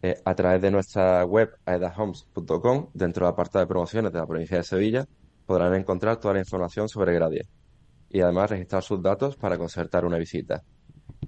eh, 0.02 0.20
a 0.24 0.35
través 0.35 0.61
de 0.62 0.70
nuestra 0.70 1.24
web 1.24 1.56
aedahomes.com, 1.64 2.90
dentro 2.94 3.26
de 3.26 3.32
la 3.32 3.37
parte 3.37 3.59
de 3.59 3.66
promociones 3.66 4.12
de 4.12 4.18
la 4.18 4.26
provincia 4.26 4.59
de 4.59 4.62
Sevilla, 4.62 5.06
podrán 5.46 5.74
encontrar 5.74 6.18
toda 6.18 6.35
la 6.35 6.40
información 6.40 6.88
sobre 6.88 7.14
Gradia. 7.14 7.44
y 8.09 8.20
además 8.20 8.50
registrar 8.50 8.85
sus 8.85 9.02
datos 9.02 9.37
para 9.37 9.59
concertar 9.59 10.04
una 10.04 10.16
visita. 10.16 10.62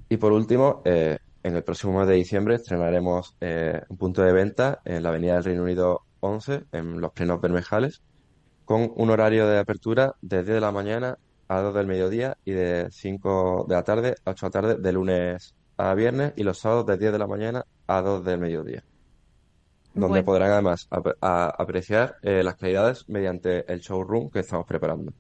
Y 0.09 0.17
por 0.17 0.33
último, 0.33 0.81
eh, 0.85 1.19
en 1.43 1.57
el 1.57 1.65
próximo 1.65 1.99
mes 1.99 2.07
de 2.09 2.15
diciembre 2.15 2.55
estrenaremos 2.55 3.37
eh, 3.41 3.83
un 3.89 3.97
punto 3.97 4.23
de 4.23 4.33
venta 4.33 4.81
en 4.85 5.03
la 5.03 5.09
Avenida 5.11 5.35
del 5.35 5.45
Reino 5.45 5.63
Unido 5.65 6.03
11, 6.21 6.67
en 6.73 7.01
los 7.01 7.13
Plenos 7.13 7.41
Bermejales, 7.41 8.03
con 8.65 8.93
un 8.95 9.11
horario 9.11 9.47
de 9.49 9.59
apertura 9.59 10.15
de 10.23 10.45
10 10.45 10.55
de 10.55 10.61
la 10.61 10.73
mañana 10.73 11.19
a 11.49 11.61
2 11.61 11.75
del 11.75 11.87
mediodía 11.87 12.37
y 12.45 12.53
de 12.53 12.89
5 12.91 13.67
de 13.69 13.75
la 13.75 13.83
tarde 13.83 14.15
a 14.25 14.31
8 14.31 14.47
de 14.47 14.49
la 14.49 14.51
tarde 14.51 14.83
de 14.83 14.93
lunes 14.93 15.55
a 15.77 15.95
viernes 15.95 16.33
y 16.37 16.43
los 16.43 16.59
sábados 16.59 16.87
de 16.87 16.99
10 16.99 17.13
de 17.13 17.19
la 17.19 17.27
mañana 17.27 17.65
a 17.87 18.03
2 18.03 18.25
del 18.25 18.39
mediodía. 18.39 18.85
Donde 19.95 20.23
podrán 20.23 20.53
además 20.53 20.87
apreciar 21.21 22.17
eh, 22.23 22.43
las 22.45 22.57
calidades 22.57 23.09
mediante 23.09 23.71
el 23.73 23.81
showroom 23.81 24.31
que 24.31 24.41
estamos 24.41 24.67
preparando. 24.67 25.13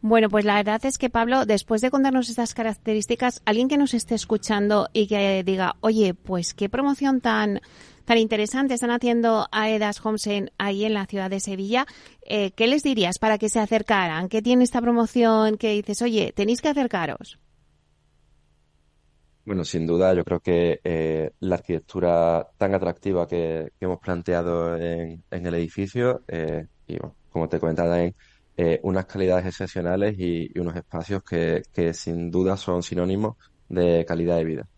Bueno, 0.00 0.28
pues 0.28 0.44
la 0.44 0.54
verdad 0.54 0.84
es 0.84 0.96
que 0.96 1.10
Pablo, 1.10 1.44
después 1.44 1.80
de 1.80 1.90
contarnos 1.90 2.28
estas 2.28 2.54
características, 2.54 3.42
alguien 3.44 3.68
que 3.68 3.76
nos 3.76 3.94
esté 3.94 4.14
escuchando 4.14 4.88
y 4.92 5.08
que 5.08 5.42
diga, 5.42 5.74
oye, 5.80 6.14
pues 6.14 6.54
qué 6.54 6.68
promoción 6.68 7.20
tan 7.20 7.60
tan 8.08 8.16
interesante 8.16 8.72
están 8.72 8.90
haciendo 8.90 9.48
Aedas 9.52 10.04
Homesen 10.04 10.50
ahí 10.56 10.86
en 10.86 10.94
la 10.94 11.04
ciudad 11.04 11.28
de 11.28 11.40
Sevilla, 11.40 11.84
eh, 12.22 12.52
¿qué 12.52 12.66
les 12.66 12.82
dirías 12.82 13.18
para 13.18 13.36
que 13.36 13.50
se 13.50 13.60
acercaran? 13.60 14.30
¿Qué 14.30 14.40
tiene 14.40 14.64
esta 14.64 14.80
promoción 14.80 15.58
que 15.58 15.72
dices, 15.72 16.00
oye, 16.00 16.32
tenéis 16.34 16.62
que 16.62 16.68
acercaros? 16.68 17.38
Bueno, 19.44 19.62
sin 19.62 19.86
duda, 19.86 20.14
yo 20.14 20.24
creo 20.24 20.40
que 20.40 20.80
eh, 20.84 21.32
la 21.40 21.56
arquitectura 21.56 22.48
tan 22.56 22.74
atractiva 22.74 23.28
que, 23.28 23.72
hemos 23.78 23.98
planteado 23.98 24.74
en, 24.76 25.22
el 25.30 25.54
edificio, 25.54 26.22
eh, 26.28 26.66
y 26.86 26.96
como 27.28 27.46
te 27.46 27.60
comentaba 27.60 27.90
también, 27.90 28.14
unas 28.82 29.06
calidades 29.06 29.46
excepcionales 29.46 30.18
y, 30.18 30.50
unos 30.58 30.74
espacios 30.76 31.22
que, 31.22 31.62
que 31.72 31.94
sin 31.94 32.30
duda 32.30 32.56
son 32.56 32.82
sinónimos 32.82 33.36
de 33.68 34.04
calidad 34.04 34.36
de 34.36 34.44
vida. 34.44 34.68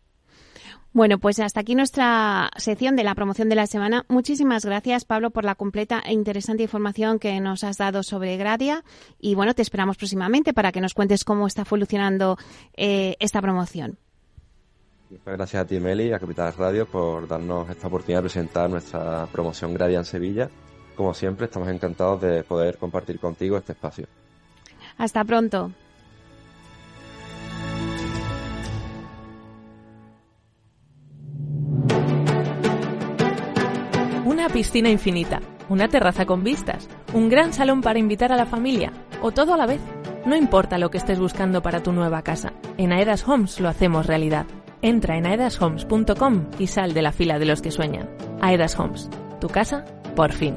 Bueno, 0.93 1.19
pues 1.19 1.39
hasta 1.39 1.61
aquí 1.61 1.77
nuestra 1.77 2.51
sección 2.57 2.97
de 2.97 3.05
la 3.05 3.15
promoción 3.15 3.49
de 3.49 3.55
la 3.55 3.69
semana. 3.69 4.05
Muchísimas 4.09 4.65
gracias, 4.65 5.05
Pablo, 5.05 5.31
por 5.31 5.45
la 5.45 5.55
completa 5.55 6.03
e 6.05 6.13
interesante 6.13 6.65
información 6.65 7.21
que 7.21 7.41
nos 7.41 7.63
has 7.63 7.77
dado 7.77 8.03
sobre 8.03 8.37
Gradia. 8.37 8.83
Y 9.21 9.37
bueno, 9.37 9.55
te 9.55 9.63
esperamos 9.63 9.97
próximamente 9.97 10.53
para 10.53 10.73
que 10.73 10.81
nos 10.81 10.93
cuentes 10.93 11.25
cómo 11.25 11.47
está 11.47 11.63
evolucionando 11.63 12.37
eh, 12.77 13.15
esta 13.21 13.41
promoción. 13.41 13.99
Muchas 15.11 15.37
gracias 15.37 15.63
a 15.63 15.67
ti, 15.67 15.79
Meli, 15.79 16.09
y 16.09 16.13
a 16.13 16.19
Capital 16.19 16.53
Radio 16.55 16.87
por 16.87 17.29
darnos 17.29 17.71
esta 17.71 17.87
oportunidad 17.87 18.19
de 18.19 18.23
presentar 18.23 18.69
nuestra 18.69 19.27
promoción 19.27 19.75
Gradia 19.75 19.99
en 19.99 20.05
Sevilla. 20.05 20.51
Como 21.01 21.15
siempre, 21.15 21.47
estamos 21.47 21.67
encantados 21.71 22.21
de 22.21 22.43
poder 22.43 22.77
compartir 22.77 23.19
contigo 23.19 23.57
este 23.57 23.73
espacio. 23.73 24.07
Hasta 24.99 25.25
pronto. 25.25 25.71
una 34.27 34.49
piscina 34.51 34.91
infinita, 34.91 35.41
una 35.71 35.89
terraza 35.89 36.27
con 36.27 36.45
vistas, 36.45 36.87
un 37.15 37.31
gran 37.31 37.55
salón 37.55 37.81
para 37.81 37.99
invitar 37.99 38.31
a 38.33 38.37
la 38.37 38.45
familia 38.45 38.93
o 39.23 39.33
todo 39.33 39.55
a 39.55 39.57
la 39.57 39.65
vez. 39.65 39.81
No 40.27 40.37
importa 40.37 40.77
lo 40.77 40.91
que 40.91 40.99
estés 40.99 41.19
buscando 41.19 41.63
para 41.63 41.83
tu 41.83 41.93
nueva 41.93 42.21
casa, 42.21 42.53
en 42.77 42.93
Aedas 42.93 43.27
Homes 43.27 43.59
lo 43.59 43.71
hacemos 43.71 44.07
realidad. 44.07 44.45
Entra 44.83 45.17
en 45.17 45.27
aedashomes.com 45.27 46.51
y 46.59 46.67
sal 46.67 46.93
de 46.93 47.01
la 47.01 47.13
fila 47.13 47.39
de 47.39 47.47
los 47.47 47.63
que 47.63 47.71
sueñan. 47.71 48.11
Aedas 48.43 48.79
Homes, 48.79 49.09
tu 49.41 49.49
casa, 49.49 49.87
por 50.15 50.33
fin. 50.33 50.57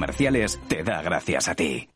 Te 0.67 0.83
da 0.83 1.01
gracias 1.01 1.47
a 1.47 1.55
ti. 1.55 1.87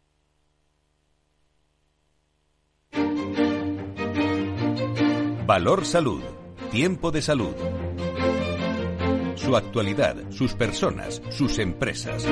Valor 5.45 5.85
Salud. 5.85 6.23
Tiempo 6.71 7.11
de 7.11 7.21
salud. 7.21 7.55
Su 9.35 9.55
actualidad, 9.55 10.15
sus 10.31 10.53
personas, 10.53 11.21
sus 11.29 11.59
empresas. 11.59 12.25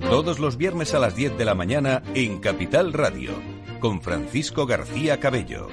Todos 0.00 0.38
los 0.38 0.56
viernes 0.56 0.94
a 0.94 0.98
las 0.98 1.16
10 1.16 1.38
de 1.38 1.44
la 1.44 1.54
mañana 1.54 2.02
en 2.14 2.38
Capital 2.38 2.92
Radio, 2.92 3.32
con 3.80 4.02
Francisco 4.02 4.66
García 4.66 5.20
Cabello. 5.20 5.68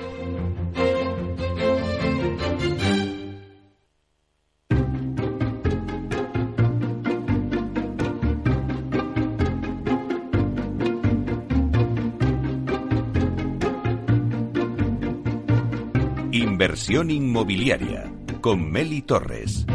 Inversión 16.59 17.09
inmobiliaria 17.09 18.11
con 18.41 18.69
Meli 18.69 19.01
Torres. 19.01 19.65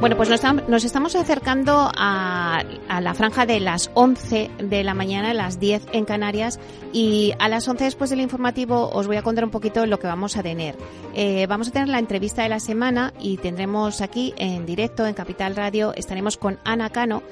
Bueno, 0.00 0.16
pues 0.16 0.30
nos, 0.30 0.84
estamos 0.84 1.14
acercando 1.14 1.92
a, 1.94 2.64
la 2.88 3.12
franja 3.12 3.44
de 3.44 3.60
las 3.60 3.90
11 3.92 4.50
de 4.56 4.82
la 4.82 4.94
mañana, 4.94 5.34
las 5.34 5.60
10 5.60 5.88
en 5.92 6.06
Canarias, 6.06 6.58
y 6.94 7.34
a 7.38 7.50
las 7.50 7.68
11 7.68 7.84
después 7.84 8.08
del 8.08 8.22
informativo 8.22 8.88
os 8.90 9.06
voy 9.06 9.16
a 9.18 9.22
contar 9.22 9.44
un 9.44 9.50
poquito 9.50 9.84
lo 9.84 9.98
que 9.98 10.06
vamos 10.06 10.38
a 10.38 10.42
tener. 10.42 10.78
Eh, 11.14 11.46
vamos 11.46 11.68
a 11.68 11.72
tener 11.72 11.88
la 11.88 11.98
entrevista 11.98 12.42
de 12.42 12.48
la 12.48 12.60
semana 12.60 13.12
y 13.20 13.36
tendremos 13.36 14.00
aquí 14.00 14.32
en 14.38 14.64
directo 14.64 15.06
en 15.06 15.12
Capital 15.12 15.56
Radio, 15.56 15.92
estaremos 15.94 16.38
con 16.38 16.58
Ana 16.64 16.88
Cano, 16.88 17.22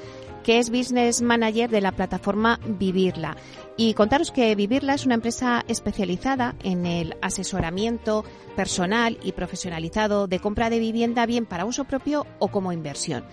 que 0.43 0.59
es 0.59 0.71
Business 0.71 1.23
Manager 1.23 1.71
de 1.71 1.81
la 1.81 1.93
plataforma 1.93 2.59
Vivirla. 2.67 3.37
Y 3.77 3.95
contaros 3.95 4.31
que 4.31 4.55
Vivirla 4.55 4.95
es 4.95 5.07
una 5.07 5.15
empresa 5.15 5.65
especializada 5.69 6.57
en 6.63 6.87
el 6.87 7.17
asesoramiento 7.23 8.25
personal 8.57 9.19
y 9.23 9.33
profesionalizado 9.33 10.27
de 10.27 10.41
compra 10.41 10.71
de 10.71 10.81
vivienda 10.81 11.27
bien 11.27 11.47
para 11.47 11.65
uso 11.65 11.85
propio 11.85 12.27
o 12.39 12.49
como 12.49 12.73
inversión. 12.73 13.25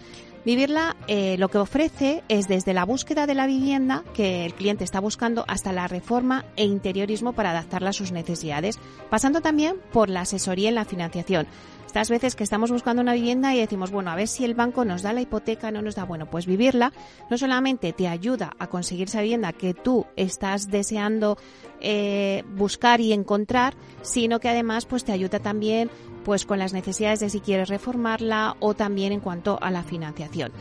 Vivirla 0.46 0.96
eh, 1.08 1.38
lo 1.40 1.50
que 1.50 1.58
ofrece 1.58 2.24
es 2.30 2.48
desde 2.48 2.76
la 2.76 2.86
búsqueda 2.86 3.26
de 3.26 3.34
la 3.34 3.48
vivienda 3.48 4.04
que 4.14 4.46
el 4.46 4.54
cliente 4.54 4.84
está 4.84 5.00
buscando 5.00 5.44
hasta 5.48 5.74
la 5.74 5.88
reforma 5.88 6.46
e 6.56 6.66
interiorismo 6.66 7.34
para 7.34 7.50
adaptarla 7.50 7.90
a 7.90 7.94
sus 7.94 8.12
necesidades, 8.12 8.78
pasando 9.10 9.42
también 9.42 9.78
por 9.92 10.08
la 10.08 10.22
asesoría 10.22 10.70
en 10.70 10.76
la 10.76 10.86
financiación. 10.86 11.48
Estas 11.96 12.10
veces 12.10 12.36
que 12.36 12.44
estamos 12.44 12.72
buscando 12.72 13.02
una 13.02 13.14
vivienda 13.14 13.56
y 13.56 13.60
decimos, 13.60 13.90
bueno, 13.90 14.12
a 14.12 14.18
ver 14.18 14.28
si 14.28 14.44
el 14.44 14.54
banco 14.54 14.84
nos 14.84 15.02
da 15.02 15.14
la 15.14 15.22
hipoteca, 15.22 15.72
no 15.72 15.82
nos 15.82 15.96
da, 15.96 16.04
bueno, 16.04 16.30
pues 16.30 16.46
vivirla 16.46 16.92
no 17.30 17.38
solamente 17.38 17.94
te 17.94 18.10
ayuda 18.10 18.52
a 18.60 18.68
conseguir 18.68 19.08
esa 19.08 19.22
vivienda 19.22 19.54
que 19.54 19.74
tú 19.74 20.06
estás 20.18 20.70
deseando 20.70 21.38
eh, 21.80 22.44
buscar 22.50 23.00
y 23.00 23.14
encontrar, 23.14 23.76
sino 24.02 24.42
que 24.42 24.50
además 24.50 24.86
pues 24.86 25.06
te 25.06 25.14
ayuda 25.14 25.40
también 25.40 25.90
pues 26.26 26.46
con 26.46 26.58
las 26.58 26.74
necesidades 26.74 27.20
de 27.20 27.30
si 27.30 27.40
quieres 27.40 27.70
reformarla 27.70 28.58
o 28.60 28.74
también 28.74 29.14
en 29.14 29.20
cuanto 29.20 29.60
a 29.62 29.70
la 29.70 29.84
financiación. 29.84 30.52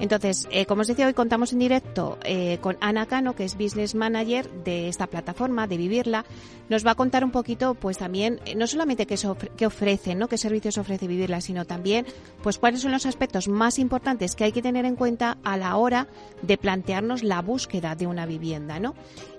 Entonces, 0.00 0.48
eh, 0.50 0.66
como 0.66 0.80
os 0.80 0.88
decía, 0.88 1.06
hoy 1.06 1.14
contamos 1.14 1.52
en 1.52 1.60
directo 1.60 2.18
eh, 2.24 2.58
con 2.60 2.76
Ana 2.80 3.06
Cano, 3.06 3.36
que 3.36 3.44
es 3.44 3.56
Business 3.56 3.94
Manager 3.94 4.50
de 4.64 4.88
esta 4.88 5.06
plataforma, 5.06 5.68
de 5.68 5.76
Vivirla. 5.76 6.24
Nos 6.68 6.84
va 6.84 6.90
a 6.90 6.94
contar 6.96 7.22
un 7.22 7.30
poquito, 7.30 7.74
pues 7.74 7.98
también, 7.98 8.40
eh, 8.44 8.56
no 8.56 8.66
solamente 8.66 9.06
qué, 9.06 9.16
qué 9.56 9.66
ofrece, 9.66 10.16
¿no? 10.16 10.26
qué 10.26 10.38
servicios 10.38 10.76
ofrece 10.76 11.06
Vivirla, 11.06 11.40
sino 11.40 11.66
también, 11.66 12.04
pues 12.42 12.58
cuáles 12.58 12.80
son 12.80 12.90
los 12.90 13.06
aspectos 13.06 13.46
más 13.46 13.78
importantes 13.78 14.34
que 14.34 14.42
hay 14.42 14.52
que 14.52 14.60
tener 14.60 14.86
en 14.86 14.96
cuenta 14.96 15.38
a 15.44 15.56
la 15.56 15.76
hora 15.76 16.08
de 16.42 16.58
plantearnos 16.58 17.22
la 17.22 17.40
búsqueda 17.40 17.94
de 17.94 18.08
una 18.08 18.26
vivienda, 18.26 18.80
¿no? 18.80 18.96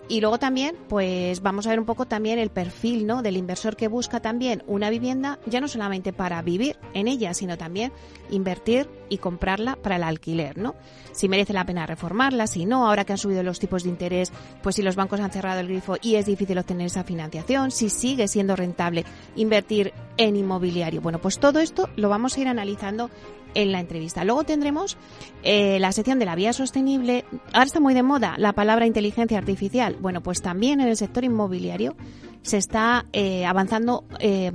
Y 0.10 0.20
luego 0.20 0.38
también, 0.38 0.76
pues 0.90 1.42
vamos 1.42 1.66
a 1.66 1.70
ver 1.70 1.80
un 1.80 1.86
poco 1.86 2.06
también 2.06 2.38
el 2.38 2.50
perfil, 2.50 3.08
¿no? 3.08 3.22
Del 3.22 3.38
inversor 3.38 3.78
que 3.78 3.88
busca 3.88 4.20
también 4.20 4.62
una 4.68 4.90
vivienda, 4.90 5.40
ya 5.46 5.62
no 5.62 5.70
solamente 5.70 6.12
para 6.12 6.42
vivir 6.42 6.76
en 6.94 7.08
ella, 7.08 7.34
sino 7.34 7.58
también 7.58 7.94
invertir 8.30 8.90
y 9.08 9.20
comprarla 9.20 9.78
para 9.78 9.96
el 9.96 10.04
alquiler, 10.04 10.58
¿no? 10.58 10.76
Si 11.14 11.30
merece 11.30 11.54
la 11.54 11.66
pena 11.66 11.86
reformarla, 11.86 12.48
si 12.48 12.66
no, 12.66 12.86
ahora 12.86 13.06
que 13.06 13.14
han 13.14 13.18
subido 13.18 13.44
los 13.44 13.60
tipos 13.60 13.84
de 13.84 13.90
interés, 13.90 14.34
pues 14.62 14.76
si 14.76 14.82
los 14.82 14.96
bancos 14.96 15.22
han 15.22 15.32
cerrado 15.32 15.62
el 15.62 15.68
grifo 15.68 15.96
y 16.02 16.16
es 16.16 16.26
difícil 16.26 16.58
obtener 16.58 16.88
esa 16.88 17.06
financiación, 17.06 17.72
si 17.72 17.90
sigue 17.90 18.28
siendo 18.28 18.58
rentable 18.58 19.06
invertir 19.36 19.94
en 20.18 20.36
inmobiliario. 20.36 21.02
Bueno, 21.02 21.20
pues 21.20 21.40
todo 21.40 21.60
esto 21.60 21.90
lo 21.96 22.10
vamos 22.10 22.36
a 22.36 22.42
ir 22.42 22.48
analizando 22.50 23.10
en 23.54 23.72
la 23.72 23.80
entrevista. 23.80 24.24
Luego 24.24 24.44
tendremos 24.44 24.98
eh, 25.44 25.80
la 25.80 25.92
sección 25.92 26.20
de 26.20 26.26
la 26.26 26.36
vía 26.36 26.54
sostenible. 26.54 27.26
Ahora 27.54 27.66
está 27.66 27.80
muy 27.80 27.94
de 27.94 28.04
moda 28.04 28.36
la 28.38 28.54
palabra 28.54 28.86
inteligencia 28.86 29.38
artificial. 29.38 29.98
Bueno, 30.00 30.22
pues 30.22 30.42
también 30.42 30.80
en 30.82 30.88
el 30.88 30.98
sector 30.98 31.24
inmobiliario 31.24 31.96
se 32.42 32.58
está 32.58 33.06
eh, 33.14 33.46
avanzando 33.46 34.06
eh, 34.20 34.52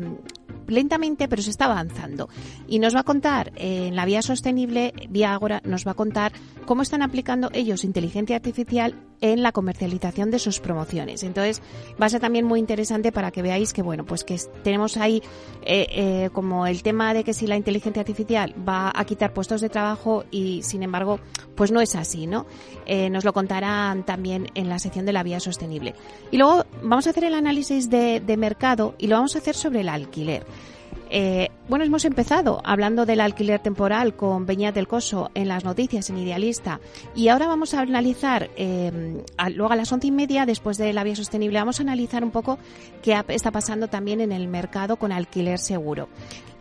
lentamente, 0.67 1.29
pero 1.29 1.43
se 1.43 1.51
está 1.51 1.67
avanzando. 1.67 2.29
Y 2.67 2.79
nos 2.79 2.95
va 2.95 3.01
a 3.01 3.05
contar 3.05 3.53
en 3.57 3.97
la 3.97 4.05
vía 4.05 4.23
sostenible, 4.23 4.93
vía 5.09 5.33
Agora, 5.33 5.63
nos 5.65 5.87
va 5.87 5.93
a 5.93 5.95
contar 5.95 6.33
cómo 6.67 6.83
están 6.83 7.03
aplicando 7.03 7.51
ellos 7.53 7.85
inteligencia 7.85 8.37
artificial 8.37 8.95
en 9.21 9.43
la 9.43 9.53
comercialización 9.53 10.31
de 10.31 10.39
sus 10.39 10.61
promociones. 10.61 11.23
Entonces, 11.23 11.63
va 12.01 12.07
a 12.07 12.09
ser 12.09 12.21
también 12.21 12.45
muy 12.45 12.61
interesante 12.61 13.13
para 13.13 13.31
que 13.31 13.43
veáis 13.43 13.73
que, 13.73 13.83
bueno, 13.83 14.05
pues 14.05 14.25
que 14.25 14.39
tenemos 14.63 14.97
ahí 14.97 15.23
eh, 15.63 15.87
eh, 15.91 16.31
como 16.33 16.67
el 16.67 16.83
tema 16.83 17.15
de 17.15 17.25
que 17.25 17.33
si 17.33 17.47
la 17.47 17.57
inteligencia 17.57 18.01
artificial 18.01 18.55
va 18.69 18.93
a 18.95 19.05
quitar 19.05 19.33
puestos 19.33 19.61
de 19.61 19.69
trabajo 19.69 20.25
y, 20.31 20.63
sin 20.63 20.83
embargo, 20.83 21.21
pues 21.55 21.73
no 21.73 21.81
es 21.81 21.95
así, 21.95 22.27
¿no? 22.27 22.47
Eh, 22.87 23.11
nos 23.11 23.25
lo 23.25 23.33
contarán 23.33 24.05
también 24.05 24.49
en 24.55 24.69
la 24.69 24.79
sección 24.79 25.07
de 25.07 25.13
la 25.13 25.23
vía 25.23 25.41
sostenible. 25.41 25.95
Y 26.31 26.39
luego 26.39 26.65
vamos 26.83 27.07
a 27.07 27.11
hacer 27.11 27.25
el 27.25 27.35
análisis 27.35 27.91
de, 27.91 28.21
de 28.21 28.37
mercado 28.37 28.95
y 28.99 29.09
lo 29.09 29.17
vamos 29.17 29.35
a 29.35 29.39
hacer 29.39 29.55
sobre 29.55 29.81
el 29.81 29.89
alquiler. 29.89 30.45
Eh, 31.11 31.49
bueno, 31.69 31.85
hemos 31.85 32.05
empezado 32.05 32.61
hablando 32.65 33.07
del 33.07 33.21
alquiler 33.21 33.61
temporal 33.61 34.15
con 34.15 34.45
Beñat 34.45 34.75
del 34.75 34.87
Coso 34.87 35.31
en 35.35 35.49
las 35.49 35.65
noticias 35.65 36.11
en 36.11 36.19
Idealista 36.19 36.81
y 37.15 37.29
ahora 37.29 37.47
vamos 37.47 37.73
a 37.73 37.81
analizar, 37.81 38.51
eh, 38.57 39.23
luego 39.55 39.73
a 39.73 39.77
las 39.77 39.91
once 39.91 40.07
y 40.07 40.11
media, 40.11 40.45
después 40.45 40.77
de 40.77 40.93
la 40.93 41.05
vía 41.05 41.17
sostenible, 41.17 41.59
vamos 41.59 41.81
a 41.81 41.83
analizar 41.83 42.23
un 42.23 42.31
poco 42.31 42.59
qué 43.03 43.19
está 43.29 43.51
pasando 43.51 43.89
también 43.89 44.21
en 44.21 44.33
el 44.33 44.49
mercado 44.49 44.97
con 44.97 45.13
alquiler 45.13 45.59
seguro. 45.59 46.09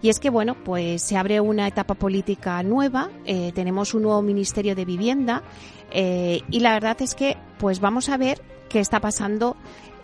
Y 0.01 0.09
es 0.09 0.19
que, 0.19 0.29
bueno, 0.29 0.55
pues 0.63 1.01
se 1.01 1.17
abre 1.17 1.41
una 1.41 1.67
etapa 1.67 1.95
política 1.95 2.61
nueva, 2.63 3.09
eh, 3.25 3.51
tenemos 3.53 3.93
un 3.95 4.03
nuevo 4.03 4.21
Ministerio 4.21 4.75
de 4.75 4.85
Vivienda 4.85 5.43
y 5.89 6.59
la 6.59 6.73
verdad 6.73 7.01
es 7.01 7.15
que, 7.15 7.37
pues 7.57 7.79
vamos 7.79 8.09
a 8.09 8.17
ver 8.17 8.41
qué 8.69 8.79
está 8.79 8.99
pasando 8.99 9.55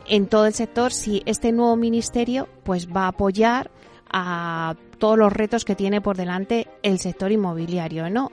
en 0.08 0.28
todo 0.28 0.46
el 0.48 0.54
sector 0.54 0.92
si 0.92 1.22
este 1.26 1.52
nuevo 1.52 1.76
ministerio 1.76 2.48
pues 2.64 2.88
va 2.88 3.06
a 3.06 3.10
apoyar 3.10 3.72
a 4.14 4.76
todos 5.00 5.18
los 5.18 5.34
retos 5.34 5.66
que 5.66 5.76
tiene 5.76 6.00
por 6.00 6.16
delante 6.16 6.68
el 6.84 7.00
sector 7.00 7.32
inmobiliario, 7.32 8.10
¿no? 8.10 8.30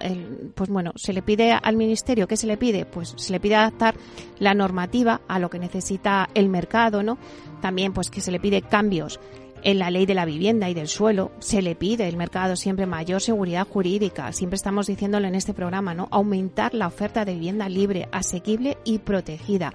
pues 0.55 0.69
bueno, 0.69 0.93
se 0.95 1.12
le 1.12 1.23
pide 1.23 1.53
al 1.53 1.77
ministerio, 1.77 2.29
¿qué 2.29 2.37
se 2.37 2.47
le 2.47 2.59
pide? 2.59 2.85
Pues 2.85 3.14
se 3.16 3.33
le 3.33 3.40
pide 3.40 3.57
adaptar 3.57 3.95
la 4.38 4.55
normativa 4.55 5.23
a 5.27 5.38
lo 5.38 5.49
que 5.49 5.59
necesita 5.59 6.29
el 6.35 6.49
mercado, 6.49 7.03
¿no? 7.03 7.19
También 7.61 7.93
pues 7.93 8.11
que 8.11 8.21
se 8.21 8.31
le 8.31 8.38
pide 8.38 8.62
cambios 8.62 9.19
en 9.62 9.79
la 9.79 9.90
ley 9.90 10.07
de 10.07 10.14
la 10.14 10.25
vivienda 10.25 10.69
y 10.71 10.75
del 10.75 10.88
suelo 10.88 11.33
se 11.38 11.62
le 11.62 11.75
pide 11.75 12.09
el 12.09 12.16
mercado 12.16 12.57
siempre 12.57 12.87
mayor 12.87 13.21
seguridad 13.21 13.66
jurídica. 13.66 14.33
Siempre 14.33 14.57
estamos 14.57 14.87
diciéndolo 14.87 15.27
en 15.27 15.35
este 15.35 15.55
programa, 15.55 15.95
¿no? 15.95 16.09
Aumentar 16.11 16.75
la 16.75 16.87
oferta 16.87 17.25
de 17.25 17.35
vivienda 17.35 17.69
libre, 17.69 18.09
asequible 18.12 18.79
y 18.85 18.99
protegida. 18.99 19.73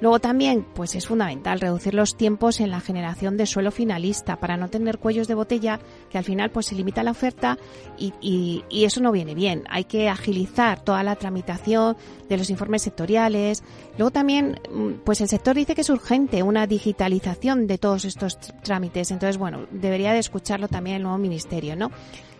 Luego 0.00 0.18
también, 0.18 0.66
pues 0.74 0.94
es 0.94 1.06
fundamental 1.06 1.60
reducir 1.60 1.94
los 1.94 2.16
tiempos 2.16 2.60
en 2.60 2.70
la 2.70 2.80
generación 2.80 3.36
de 3.36 3.46
suelo 3.46 3.70
finalista 3.70 4.36
para 4.36 4.56
no 4.56 4.68
tener 4.68 4.98
cuellos 4.98 5.28
de 5.28 5.34
botella 5.34 5.80
que 6.10 6.18
al 6.18 6.24
final 6.24 6.50
pues 6.50 6.66
se 6.66 6.74
limita 6.74 7.02
la 7.02 7.12
oferta 7.12 7.58
y, 7.98 8.12
y, 8.20 8.84
eso 8.84 9.00
no 9.00 9.12
viene 9.12 9.34
bien. 9.34 9.64
Hay 9.70 9.84
que 9.84 10.08
agilizar 10.08 10.80
toda 10.80 11.02
la 11.02 11.16
tramitación 11.16 11.96
de 12.28 12.36
los 12.36 12.50
informes 12.50 12.82
sectoriales. 12.82 13.62
Luego 13.96 14.10
también, 14.10 14.60
mm, 14.70 15.04
pues 15.04 15.20
el 15.20 15.28
sector 15.28 15.54
dice 15.56 15.74
que 15.74 15.82
es 15.82 15.90
urgente 15.90 16.42
una 16.42 16.66
digitalización 16.66 17.66
de 17.66 17.78
todos 17.78 18.04
estos 18.04 18.38
trámites. 18.62 19.10
Entonces, 19.10 19.38
bueno, 19.38 19.66
debería 19.70 20.12
de 20.12 20.18
escucharlo 20.18 20.68
también 20.68 20.96
el 20.96 21.02
nuevo 21.02 21.18
ministerio, 21.18 21.76
¿no? 21.76 21.90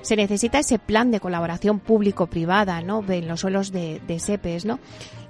Se 0.05 0.17
necesita 0.17 0.59
ese 0.59 0.79
plan 0.79 1.11
de 1.11 1.19
colaboración 1.19 1.81
público-privada, 1.81 2.83
¿no? 2.83 3.03
En 3.09 3.27
los 3.27 3.41
suelos 3.41 3.73
de, 3.73 4.01
de 4.07 4.21
SEPES, 4.21 4.67
¿no? 4.67 4.79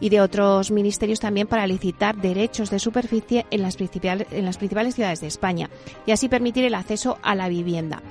Y 0.00 0.08
de 0.08 0.20
otros 0.20 0.72
ministerios 0.72 1.20
también 1.20 1.46
para 1.46 1.66
licitar 1.66 2.16
derechos 2.16 2.70
de 2.70 2.80
superficie 2.80 3.46
en 3.50 3.62
las, 3.62 3.76
principales, 3.76 4.26
en 4.32 4.44
las 4.44 4.58
principales 4.58 4.96
ciudades 4.96 5.20
de 5.20 5.28
España 5.28 5.70
y 6.06 6.10
así 6.10 6.28
permitir 6.28 6.64
el 6.64 6.74
acceso 6.74 7.18
a 7.22 7.34
la 7.36 7.48
vivienda. 7.48 8.02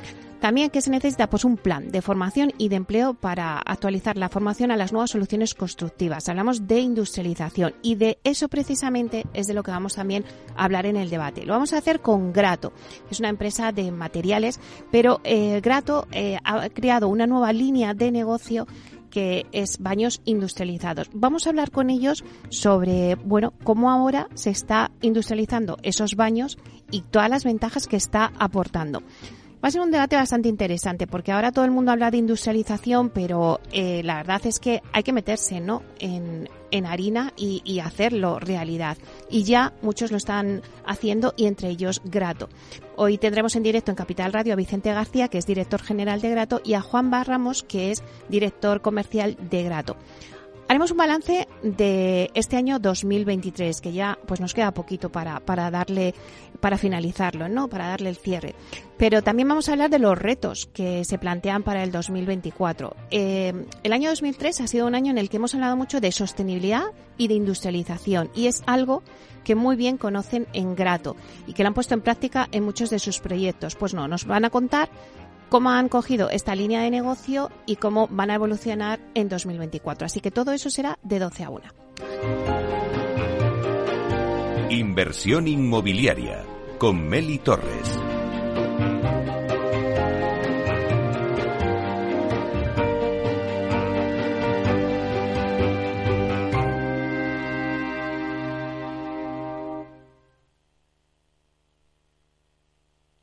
También 0.44 0.72
que 0.72 0.82
se 0.82 0.90
necesita 0.90 1.30
pues 1.30 1.46
un 1.46 1.56
plan 1.56 1.90
de 1.90 2.02
formación 2.02 2.52
y 2.58 2.68
de 2.68 2.76
empleo 2.76 3.14
para 3.14 3.60
actualizar 3.60 4.18
la 4.18 4.28
formación 4.28 4.72
a 4.72 4.76
las 4.76 4.92
nuevas 4.92 5.12
soluciones 5.12 5.56
constructivas. 5.56 6.28
Hablamos 6.28 6.68
de 6.68 6.82
industrialización 6.82 7.76
y 7.82 7.96
de 7.96 8.18
eso 8.26 8.50
precisamente 8.50 9.26
es 9.34 9.48
de 9.48 9.54
lo 9.54 9.64
que 9.64 9.72
vamos 9.72 9.96
también 9.96 10.26
a 10.58 10.66
hablar 10.66 10.86
en 10.86 10.98
el 10.98 11.10
debate. 11.10 11.46
Lo 11.46 11.54
vamos 11.54 11.72
a 11.72 11.78
hacer 11.78 12.02
con 12.02 12.34
Grato, 12.34 12.74
es 13.10 13.22
una 13.22 13.30
empresa 13.30 13.72
de 13.72 13.90
materiales, 13.94 14.60
pero 14.92 15.22
eh, 15.24 15.62
Grato 15.62 16.10
eh, 16.12 16.38
ha 16.44 16.68
creado 16.68 17.08
una 17.08 17.26
nueva 17.26 17.54
línea 17.54 17.94
de 17.94 18.12
negocio 18.12 18.68
que 19.12 19.46
es 19.54 19.78
baños 19.80 20.22
industrializados. 20.26 21.10
Vamos 21.14 21.48
a 21.48 21.52
hablar 21.52 21.72
con 21.72 21.90
ellos 21.90 22.26
sobre, 22.50 23.16
bueno, 23.16 23.54
cómo 23.64 23.90
ahora 23.90 24.28
se 24.34 24.50
está 24.50 24.92
industrializando 25.00 25.78
esos 25.84 26.18
baños 26.18 26.58
y 26.92 27.00
todas 27.00 27.30
las 27.30 27.46
ventajas 27.46 27.88
que 27.88 27.96
está 27.96 28.34
aportando. 28.40 29.04
Va 29.64 29.70
a 29.70 29.72
ser 29.72 29.80
un 29.80 29.92
debate 29.92 30.18
bastante 30.18 30.50
interesante 30.50 31.08
porque 31.08 31.32
ahora 31.32 31.54
todo 31.54 31.64
el 31.64 31.72
mundo 31.72 31.94
habla 31.94 32.12
de 32.12 32.18
industrialización, 32.18 33.10
pero 33.10 33.62
eh, 33.72 34.02
la 34.04 34.18
verdad 34.18 34.42
es 34.46 34.60
que 34.60 34.82
hay 34.92 35.04
que 35.04 35.14
meterse 35.14 35.62
¿no? 35.62 35.84
en, 36.00 36.50
harina 36.86 37.32
y, 37.38 37.80
hacerlo 37.80 38.40
realidad. 38.40 38.98
Y 39.30 39.44
ya 39.44 39.72
muchos 39.82 40.12
lo 40.12 40.18
están 40.18 40.64
haciendo 40.86 41.34
y 41.38 41.46
entre 41.46 41.70
ellos 41.70 42.02
Grato. 42.04 42.50
Hoy 42.98 43.18
tendremos 43.18 43.56
en 43.56 43.64
directo 43.64 43.90
en 43.92 43.96
Capital 43.96 44.34
Radio 44.34 44.52
a 44.52 44.58
Vicente 44.58 44.92
García, 44.92 45.30
que 45.30 45.38
es 45.38 45.46
director 45.46 45.82
general 45.82 46.20
de 46.20 46.32
Grato, 46.32 46.60
y 46.66 46.74
a 46.74 46.82
Juan 46.82 47.10
Barramos, 47.10 47.64
que 47.64 47.92
es 47.92 48.04
director 48.28 48.82
comercial 48.82 49.38
de 49.50 49.64
Grato. 49.64 49.96
Haremos 50.68 50.92
un 50.92 50.98
balance 50.98 51.48
de 51.62 52.32
este 52.34 52.56
año 52.56 52.80
2023, 52.80 53.82
que 53.82 53.92
ya 53.92 54.18
pues 54.26 54.40
nos 54.40 54.54
queda 54.54 54.74
poquito 54.74 55.12
para, 55.12 55.40
para 55.42 55.70
darle, 55.70 56.16
para 56.62 56.78
finalizarlo, 56.78 57.50
¿no? 57.50 57.68
Para 57.68 57.90
darle 57.90 58.10
el 58.10 58.16
cierre. 58.16 58.56
Pero 58.98 59.22
también 59.22 59.48
vamos 59.48 59.68
a 59.68 59.74
hablar 59.74 59.90
de 59.90 60.00
los 60.00 60.18
retos 60.18 60.70
que 60.74 61.04
se 61.04 61.18
plantean 61.18 61.64
para 61.64 61.84
el 61.84 61.92
2024. 61.92 62.96
Eh, 63.12 63.66
el 63.84 63.94
año 63.94 64.10
2003 64.10 64.62
ha 64.62 64.68
sido 64.68 64.88
un 64.88 64.96
año 64.96 65.12
en 65.12 65.18
el 65.18 65.30
que 65.30 65.38
hemos 65.38 65.54
hablado 65.54 65.76
mucho 65.76 66.00
de 66.00 66.12
sostenibilidad 66.12 66.86
y 67.18 67.28
de 67.28 67.34
industrialización, 67.36 68.30
y 68.34 68.48
es 68.48 68.64
algo 68.66 69.04
que 69.44 69.56
muy 69.56 69.76
bien 69.76 69.98
conocen 69.98 70.48
en 70.54 70.76
Grato 70.76 71.16
y 71.46 71.54
que 71.54 71.64
lo 71.64 71.68
han 71.68 71.74
puesto 71.74 71.94
en 71.94 72.02
práctica 72.02 72.48
en 72.52 72.64
muchos 72.64 72.90
de 72.90 73.00
sus 73.00 73.20
proyectos. 73.20 73.76
Pues 73.76 73.94
no, 73.94 74.08
nos 74.08 74.26
van 74.26 74.46
a 74.46 74.50
contar 74.50 74.90
cómo 75.54 75.70
han 75.70 75.88
cogido 75.88 76.32
esta 76.32 76.56
línea 76.56 76.82
de 76.82 76.90
negocio 76.90 77.52
y 77.68 77.76
cómo 77.76 78.08
van 78.08 78.32
a 78.32 78.34
evolucionar 78.34 79.00
en 79.14 79.30
2024. 79.30 80.08
Así 80.08 80.20
que 80.20 80.32
todo 80.32 80.52
eso 80.52 80.72
será 80.72 80.98
de 81.04 81.20
12 81.20 81.44
a 81.44 81.50
1. 81.52 81.64
Inversión 84.72 85.48
inmobiliaria 85.48 86.44
con 86.80 87.08
Meli 87.08 87.38
Torres. 87.38 88.13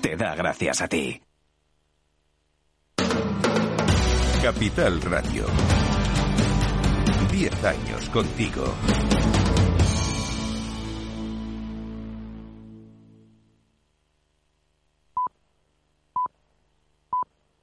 te 0.00 0.16
da 0.16 0.34
gracias 0.34 0.80
a 0.80 0.88
ti. 0.88 1.20
Capital 4.42 5.00
Radio. 5.02 5.46
Diez 7.30 7.64
años 7.64 8.08
contigo. 8.10 8.74